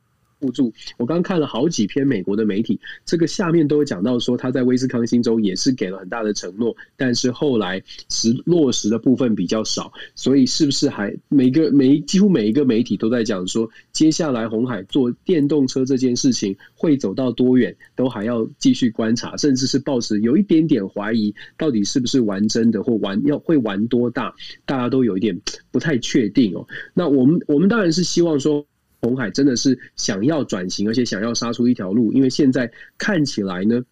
[0.42, 24.34] 互助，我刚看了好几篇美国的媒体，这个下面都有讲到说他在威斯康星州也是给了很大的承诺，但是后来实落实的部分比较少，所以是不是还每个每几乎每一个媒体都在讲说，接下来红海做电动车这件事情会走到多远，都还要继续观察，甚至是抱持有一点点怀疑，到底是不是玩真的或玩要会玩多大，
[24.66, 25.40] 大家都有一点
[25.70, 26.66] 不太确定哦。
[26.94, 28.66] 那我们我们当然是希望说。
[29.02, 33.82] 红海真的是想要转型，而且想要杀出一条路，因为现在看起来呢，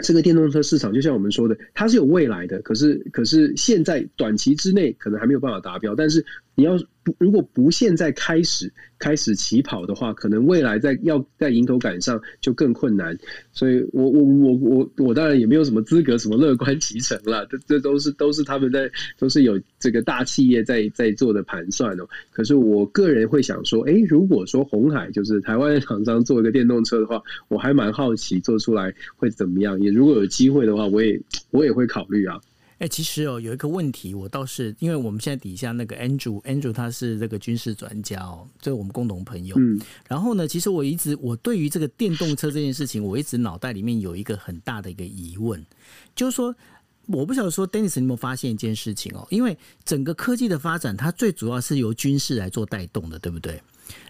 [0.00, 7.14] 这个电动车市场就像我们说的，它是有未来的，可是可是现在短期之内可能还没有办法达标，但是你要不。
[7.18, 13.18] 如果不现在开始开始起跑的话，可能未来在要在迎头赶上就更困难。
[13.52, 18.88] 所以我我我我我当然也没有什么资格什么乐观其成了，这这都是都是他们在
[19.18, 22.06] 都是有这个大企业在在做的盘算哦。
[22.30, 29.80] 可是我个人会想说，哎，如果说红海就是台湾厂商做一个电动车的话，我还蛮好奇做出来会怎么样。
[29.80, 31.20] 也如果有机会的话，我也
[31.50, 32.38] 我也会考虑啊。
[32.80, 39.54] 哎、欸，其实哦，有一个问题，我倒是因为我们现在底下那个 Andrew，Andrew 他是这个军事专家哦，这是我们共同朋友。
[39.58, 39.78] 嗯，
[40.08, 45.62] 然后呢，其实我一直我对于这个电动车这件事情，我一直脑袋里面有一个很大的一个疑问，
[46.16, 46.56] 就是说，
[47.08, 49.26] 我不晓得说，Dennis 你有没有发现一件事情哦？
[49.28, 53.62] 因为整个科技的发展，它最主要是由军事来做带动的，对不对？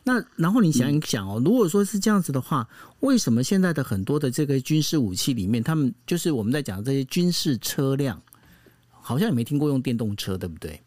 [0.05, 2.69] 那然后你想一想哦，如果说是这样子的话，
[3.01, 8.23] 为什么现在的很多的这个军事武器里面，他们就是我们在讲这些军事车辆？
[9.11, 10.81] 好像也没听过用电动车，对不对？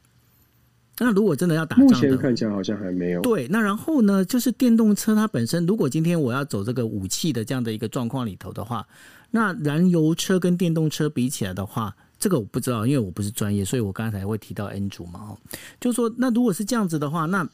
[0.98, 3.22] 那如果真的要打仗，目前看起来好像还没有。
[3.22, 8.88] 对，那然后呢，就是电动车它本身，如果今天我要走这个武器的这样的一个状况里头的话，
[9.32, 15.38] 那燃油车跟电动车比起来的话，这个我不知道，因为我不是专业，所以我刚才会提到 Andrew 嘛，哦，
[15.82, 17.46] 就是说，那如果是这样子的话，那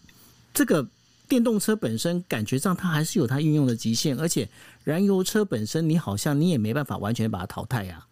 [0.54, 0.88] 这个
[1.28, 4.48] 电动车本身感觉上它还是有它运用的极限，而且
[4.84, 8.09] 燃油车本身你好像你也没办法完全把它淘汰呀，啊。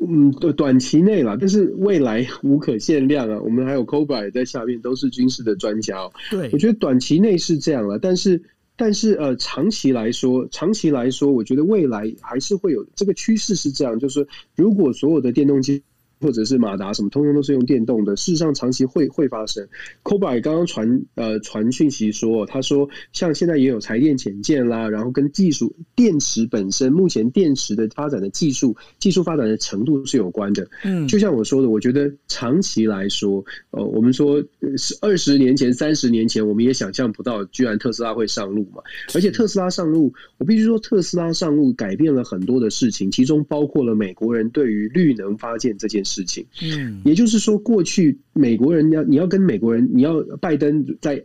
[0.00, 3.40] 嗯，短短期内啦，但是未来无可限量啊。
[3.40, 6.12] 我们还有 Cobra 也在下面，都是军事的专家哦。
[6.30, 8.42] 对，我觉得短期内是这样了，但是
[8.76, 15.82] 但是呃，长期来说，长期来说，我觉得未来还是会有这个趋势是这样，就是如果所有的电动机
[16.26, 18.16] 或者是马达什么，通通都是用电动的。
[18.16, 19.64] 事实上，长期会会发生。
[20.02, 30.68] Kobe 刚刚传呃传讯息说，他说像现在也有柴电潜舰啦，然后跟技术电池本身，目前电池的发展的技术技术发展的程度是有关的。
[30.82, 34.42] 嗯，就像我说的，我觉得长期来说，呃，我们说
[34.76, 38.82] 是二十年前、三十年前，我们也想象不到，居然特斯拉会上路嘛。
[39.14, 46.46] 而且特斯拉上路，我必须说，特斯拉上路改变了很多的事情，其中包括了美国人对于绿能发电这件事情。
[46.62, 51.24] 嗯，也就是说，过去美国人要你要跟美国人，你要拜登在。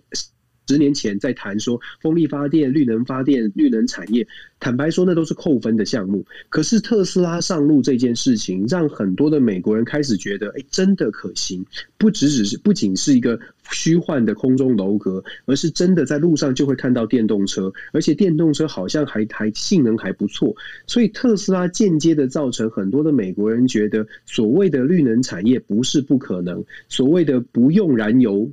[0.71, 4.25] 十年前在谈说风力发电、绿能发电、绿能产业，
[4.57, 6.25] 坦白说那都是扣分的项目。
[6.47, 11.65] 可是特斯拉上路这件事情，让很多的美国人开始觉得，哎，真的可行，
[11.97, 13.37] 不只只是不仅是一个
[13.69, 20.55] 虚幻的空中楼阁，而是真的在路上就会看到电动车，而且电动车好像还还性能还不错。
[20.87, 28.49] 所以特斯拉间接的造成很多的美国人觉得，所谓的绿能产业不是不可能，所谓的不用燃油。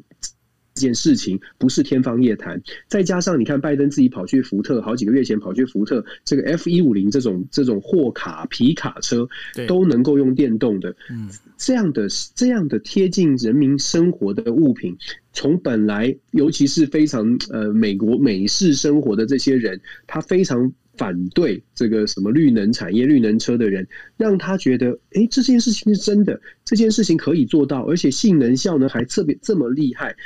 [0.79, 9.29] 这件事情不是天方夜谭，再加上你看，拜登自己跑去福特，好几个月前跑去福特，这个 F 一五零这种这种货卡皮卡车
[9.67, 10.95] 都能够用电动的，
[11.57, 12.07] 这样的
[12.37, 14.97] 这样的贴近人民生活的物品，
[15.33, 20.73] 从本来尤其是非常呃美国美式生活的这些人，他非常。
[20.99, 30.17] 反对这个什么绿能产业、绿能车的人，让他觉得，哎，这件事情是真的，这件事情可以做到，而且性能效能还特别这么厉害。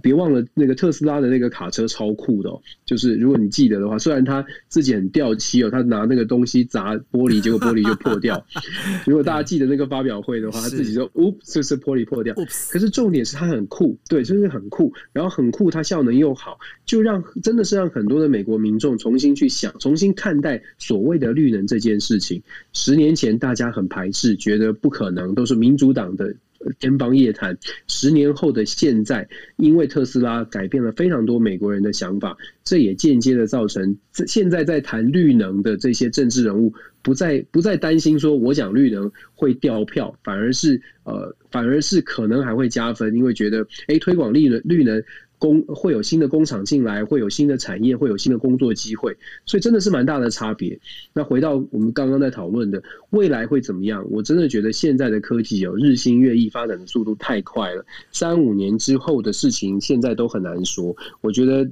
[0.00, 8.44] 别忘了那个特斯拉的那个卡车超酷的哦，就是如果你记得的话，虽然他自己很掉漆哦，他拿那个东西砸玻璃，结果玻璃就破掉。
[9.06, 12.34] 如果大家记得那个发表会的话，他自己说，呜，这是玻璃破掉。
[12.70, 22.42] 可是重点是他很酷，对，就是很酷，然后很酷，它效能又好，就让真的是让很多的美国民众重新去想，重新看待所谓的绿能这件事情。
[22.72, 26.34] 十年前大家很排斥，觉得不可能，都是民主党的。
[26.78, 27.56] 天方夜谭。
[27.88, 33.96] 十年后的现在，因为特斯拉改变了非常多美国人的想法，这也间接的造成，
[34.26, 45.02] 现在在谈绿能的这些政治人物不再不再担心说我讲绿能会掉票，反而是呃，反而是可能还会加分，因为觉得哎，推广绿能绿能。
[45.42, 50.78] 工会有新的工厂进来，会有新的产业，会有新的工作机会，所以真的是蛮大的差别。
[51.12, 52.80] 那回到我们刚刚在讨论的
[53.10, 54.06] 未来会怎么样？
[54.08, 57.84] 我真的觉得现在的科技有日新月异，发展的速度太快了。
[58.12, 60.94] 三五年之后的事情，现在都很难说。
[61.22, 61.68] 我觉得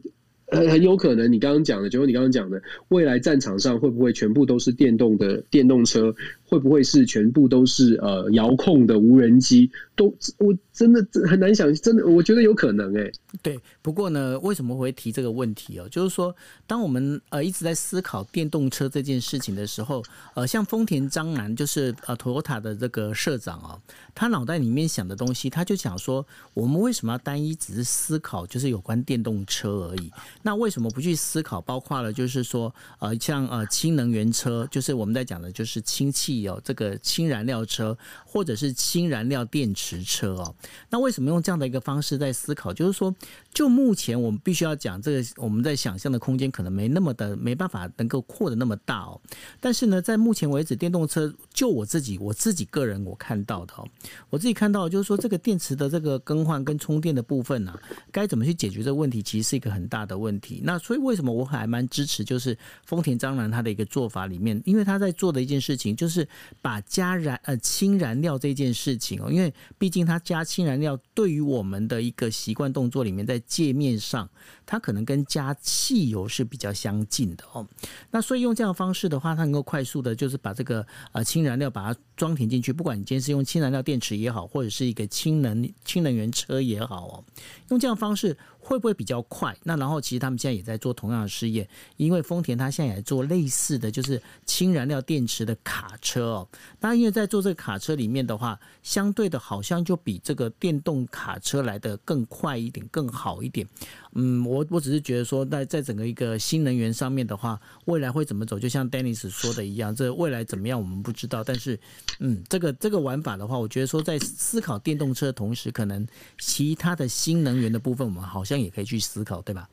[0.49, 6.13] 很很有可能，你刚刚讲的，就你刚刚讲的，未来战场上会不会全部都是电动的电动车？
[6.45, 9.71] 会不会是全部都是呃遥控的无人机？
[10.01, 15.87] 都我真的很难想，真的我觉得有可能哎、对，不过呢，为什么会提这个问题哦？
[15.91, 16.35] 就是说，
[16.67, 23.79] 当我们呃一直在思考电动车这件事情的时候，呃，像丰田章男就是呃 Toyota 的这个社长哦，
[24.15, 30.11] 他脑袋里面想的东西，他就想说，我们为什么要单一只是思考就是有关电动车而已？
[30.41, 36.31] 那为什么不去思考，包括了就是说呃像呃氢能源车，就是我们在讲的就是氢气。
[36.41, 40.55] 有这个氢燃料车，或者是氢燃料电池实车哦。
[40.91, 42.73] 那为什么用这样的一个方式在思考？
[42.73, 43.15] 就是说，
[43.53, 49.21] 就目前我们必须要讲这个，我们在想象的空间可能没那么的，没办法能够扩的那么大哦。
[49.61, 53.87] 但是呢，在目前为止，电动车就我自己，我自己个人我看到的哦，
[54.31, 57.79] 我自己看到就是说，这个电池的这个更换跟充电的部分呢，
[58.13, 60.61] 该怎么去解决这个问题，其实是一个很大的问题。
[60.63, 66.27] 那所以为什么我还蛮支持，就是丰田章男他的一个做法里面，因为他在做的一件事情就是。
[66.63, 74.29] 把加燃呃氢燃料这件事情哦，因为毕竟它加氢燃料对于我们的一个习惯动作里面，在界面上，
[74.65, 77.67] 它可能跟加汽油是比较相近的哦。
[78.11, 87.25] 那所以用这样的方式的话，它能够快速的，就是把这个呃氢燃料把它装填进去，不管你今天是用氢燃料电池也好，或者是一个氢能氢能源车也好哦，
[87.71, 88.37] 用这样的方式。
[88.71, 89.53] 会不会比较快？
[89.65, 96.49] 那然后其实他们现在也在做同样的试验，因为丰田它现在也在做类似的就是氢燃料电池的卡车哦。
[96.79, 103.67] 那，因为在做这个卡车里面的话，相对的好像就比这个电动卡车来的更快一点，更好一点。
[104.13, 108.59] 嗯，我我只是觉得说，在在整个一个新能源上面的话，未来会怎么走？
[108.59, 111.45] 就像 Dennis 说的一样，这未来怎么样我们不知道。
[111.45, 111.79] 但是，
[112.19, 116.07] 嗯，这个这个玩法的话，我觉得说在思考电动车的同时，可能
[116.39, 119.69] 其他的新能源的部分，我们好像也可以去思考，对吧？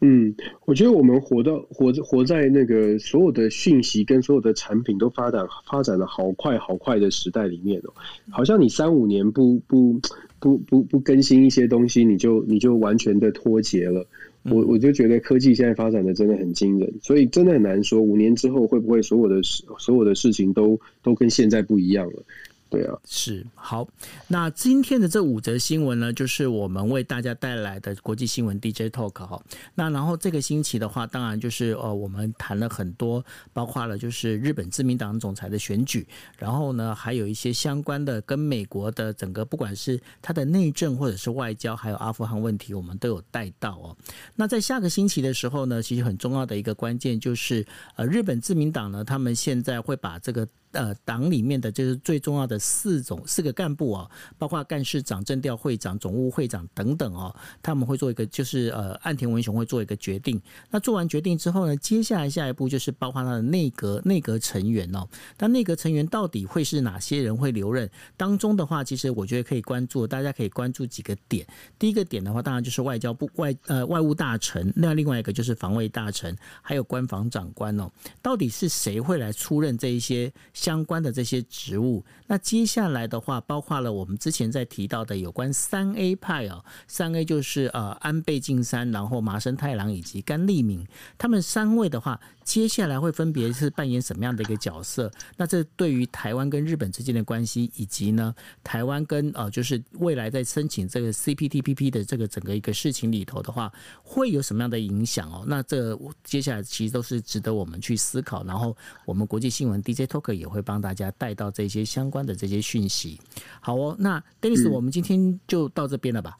[0.00, 0.34] 嗯，
[0.64, 7.92] 我觉得我们活到活活在那个所有的讯息跟所有的产品都发展发展的好快好快的时代里面哦，
[8.30, 10.00] 好像你三五年不不。
[10.42, 14.06] 不不不更新一些东西，你就你就完全的脱节了。
[14.44, 22.22] 我我就觉得科技现在发展的真的很惊人，所以真的很难说五年之后会不会所有的事所有的事情都都跟现在不一样了。
[22.70, 23.86] 对啊，是好。
[24.28, 29.42] 那今天的这五则新闻呢，就是我们为大家带来的国际新闻 DJ Talk 哈。
[29.74, 36.06] 那然后这个星期的话，当然就是呃，我们谈了很多，包括了就是日本自民党总裁的选举，
[36.38, 43.96] 然后呢，还有一些相关的跟美国的整个不管是它的内政或者是外交，还有阿富汗问题，我们都有带到哦。
[44.36, 47.66] 那在下个星期的时候呢，其实很重要的一个关键就是
[47.96, 50.46] 呃，日本自民党呢，他们现在会把这个。
[50.72, 54.08] 呃，党里面的就是最重要的四种四个干部啊，
[54.38, 60.40] 包括干事长、政调会长、总务会长等等哦，他们会做一个就是呃，岸田文雄会做一个决定。
[60.70, 65.04] 那做完决定之后呢，接下来下一步就是包括他的内阁内阁成员哦。
[65.38, 67.90] 那内阁成员到底会是哪些人会留任？
[68.16, 71.44] 当中的话，其实我觉得可以关注，大家可以关注几个点。
[71.80, 77.90] 第一个点的话，当然就是外交部外呃外务大臣，那另外一个就是防卫大臣，还有官房长官哦。
[78.22, 80.32] 到底是谁会来出任这一些？
[80.60, 90.86] 相关的这些植物，那接下来的话，包括了我们之前在提到的有关三 A 派哦，三 A 就是呃安倍晋三，然后麻生太郎以及甘利明，
[91.16, 92.20] 他们三位的话。
[92.50, 95.08] 接下来会分别是扮演什么样的一个角色？
[95.36, 98.34] 那这对于台湾跟日本之间的关系，以及呢
[98.64, 103.72] 台湾跟呃就是未来在申请这个 CPTPP 的这个整个一个事情里头的话，
[104.02, 105.44] 会有什么样的影响哦？
[105.46, 108.42] 那这接下来其实都是值得我们去思考。
[108.42, 113.20] 然后我们国际新闻 DJ Talk 也会帮大家带到这些相关的这些讯息。
[113.60, 116.36] 好哦，那 Dennis，我们今天就到这边了吧？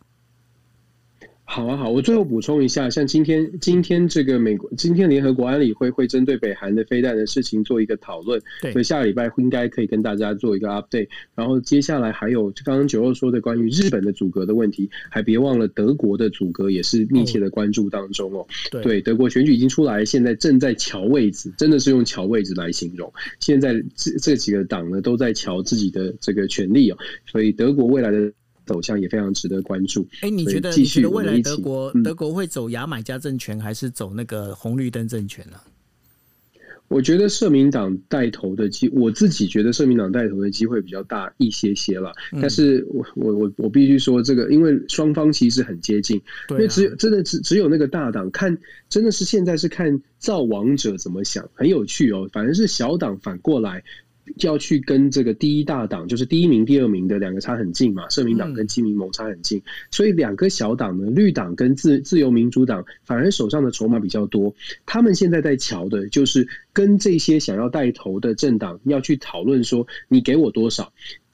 [1.52, 11.08] 好啊，好，我最后补充一下，像今天今天这个美国今天联合国安理会会针对北韩的飞弹的事情做一个讨论，对，所以下个礼拜应该可以跟大家做一个 update。
[11.34, 18.46] 然后接下来还有刚刚九二说的关于日本的阻隔的问题，还别忘了德国的阻隔也是密切的关注当中哦。
[18.70, 23.12] 对，对，德国选举已经出来，现在正在瞧位置，真的是用瞧位置来形容。
[23.40, 26.96] 现在这这几个党呢都在瞧自己的这个权利哦，
[27.26, 28.32] 所以德国未来的。
[28.70, 30.06] 走向也非常值得关注。
[30.20, 35.56] 哎、欸，你觉得你觉得未来德国德国会走牙买加政权，还是走那个红绿灯政权呢？
[36.86, 42.12] 我觉得社民党带头的机，我自己觉得社民党带头的机会比较大一些些了。
[42.40, 48.56] 但是我我我我必须说这个，因为双方其实很接近，因为只有真的只只有那个大党看，
[48.88, 52.28] 真的是现在是看造王者怎么想，很有趣哦。
[52.32, 53.82] 反正是小党反过来。
[54.36, 64.54] 就要去跟这个第一大党，就是第一名、第二名的两个差很近嘛，社民党跟基民盟差很近，嗯、所以两个小党呢，绿党跟自自由民主党反而手上的筹码比较多。
[64.86, 70.92] 他们现在在瞧的就是跟这些想要带头的政党要去讨论说，你给我多少。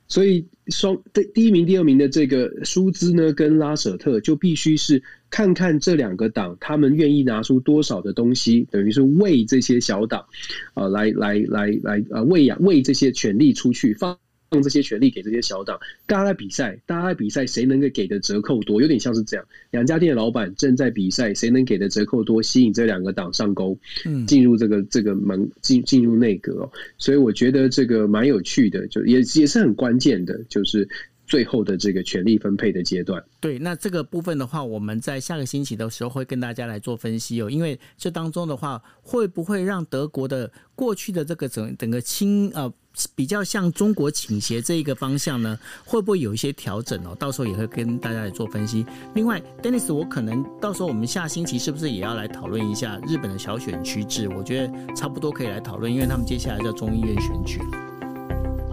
[0.09, 10.27] 所以双第第一名、第二名的这个舒兹呢，跟拉舍特就必须是看看这两个党他们愿意拿出多少的东西，等于是为这些小党
[10.75, 14.19] 啊、呃、来来来来呃喂养喂这些权利出去放。
[14.57, 18.81] 用这些权利给这些小党，大家在比赛，大家在比赛，谁能够给的折扣多？
[18.81, 26.73] 有点像是这样，两家店的老板正在比赛，谁能给的折扣多，吸引这两个党上钩，嗯，进入这个这个门进进入内阁哦。
[26.99, 30.89] 所以我觉得这个蛮有趣的，就也也是很关键的，就是
[31.27, 33.22] 最后的这个权力分配的阶段。
[33.41, 42.72] 对，那这个部分的话，我们在下个星期的时候会跟大家来做分析哦，因为这当中的话，会不会让德国的过去的这个整整个倾呃。
[43.14, 47.14] 比较向中国倾斜这一个方向呢，会不会有一些调整哦？
[47.16, 48.87] 到时候也会跟大家来做分析。
[49.14, 54.31] 另外，Dennis，我可能到时候我们下星期是不是也要来讨论一下日本的小选区制？
[54.31, 57.61] 我觉得差不多可以来讨论，因为他们接下来叫众议院选举。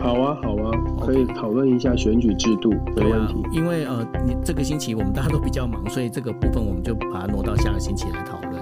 [0.03, 3.41] 好啊，好啊，可以讨论一下选举制度，没问题。
[3.41, 8.61] 啊、因为呃，你这个星期我们大家都比较忙，所以这个部分我们就把它挪到下个星期来讨论。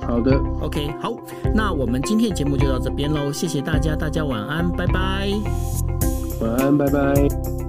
[0.00, 1.12] 好的，OK，好，
[1.54, 5.28] 那我们今天的节目就到这边喽，谢谢大家，大家晚安，拜拜，
[6.40, 7.67] 晚安，拜拜。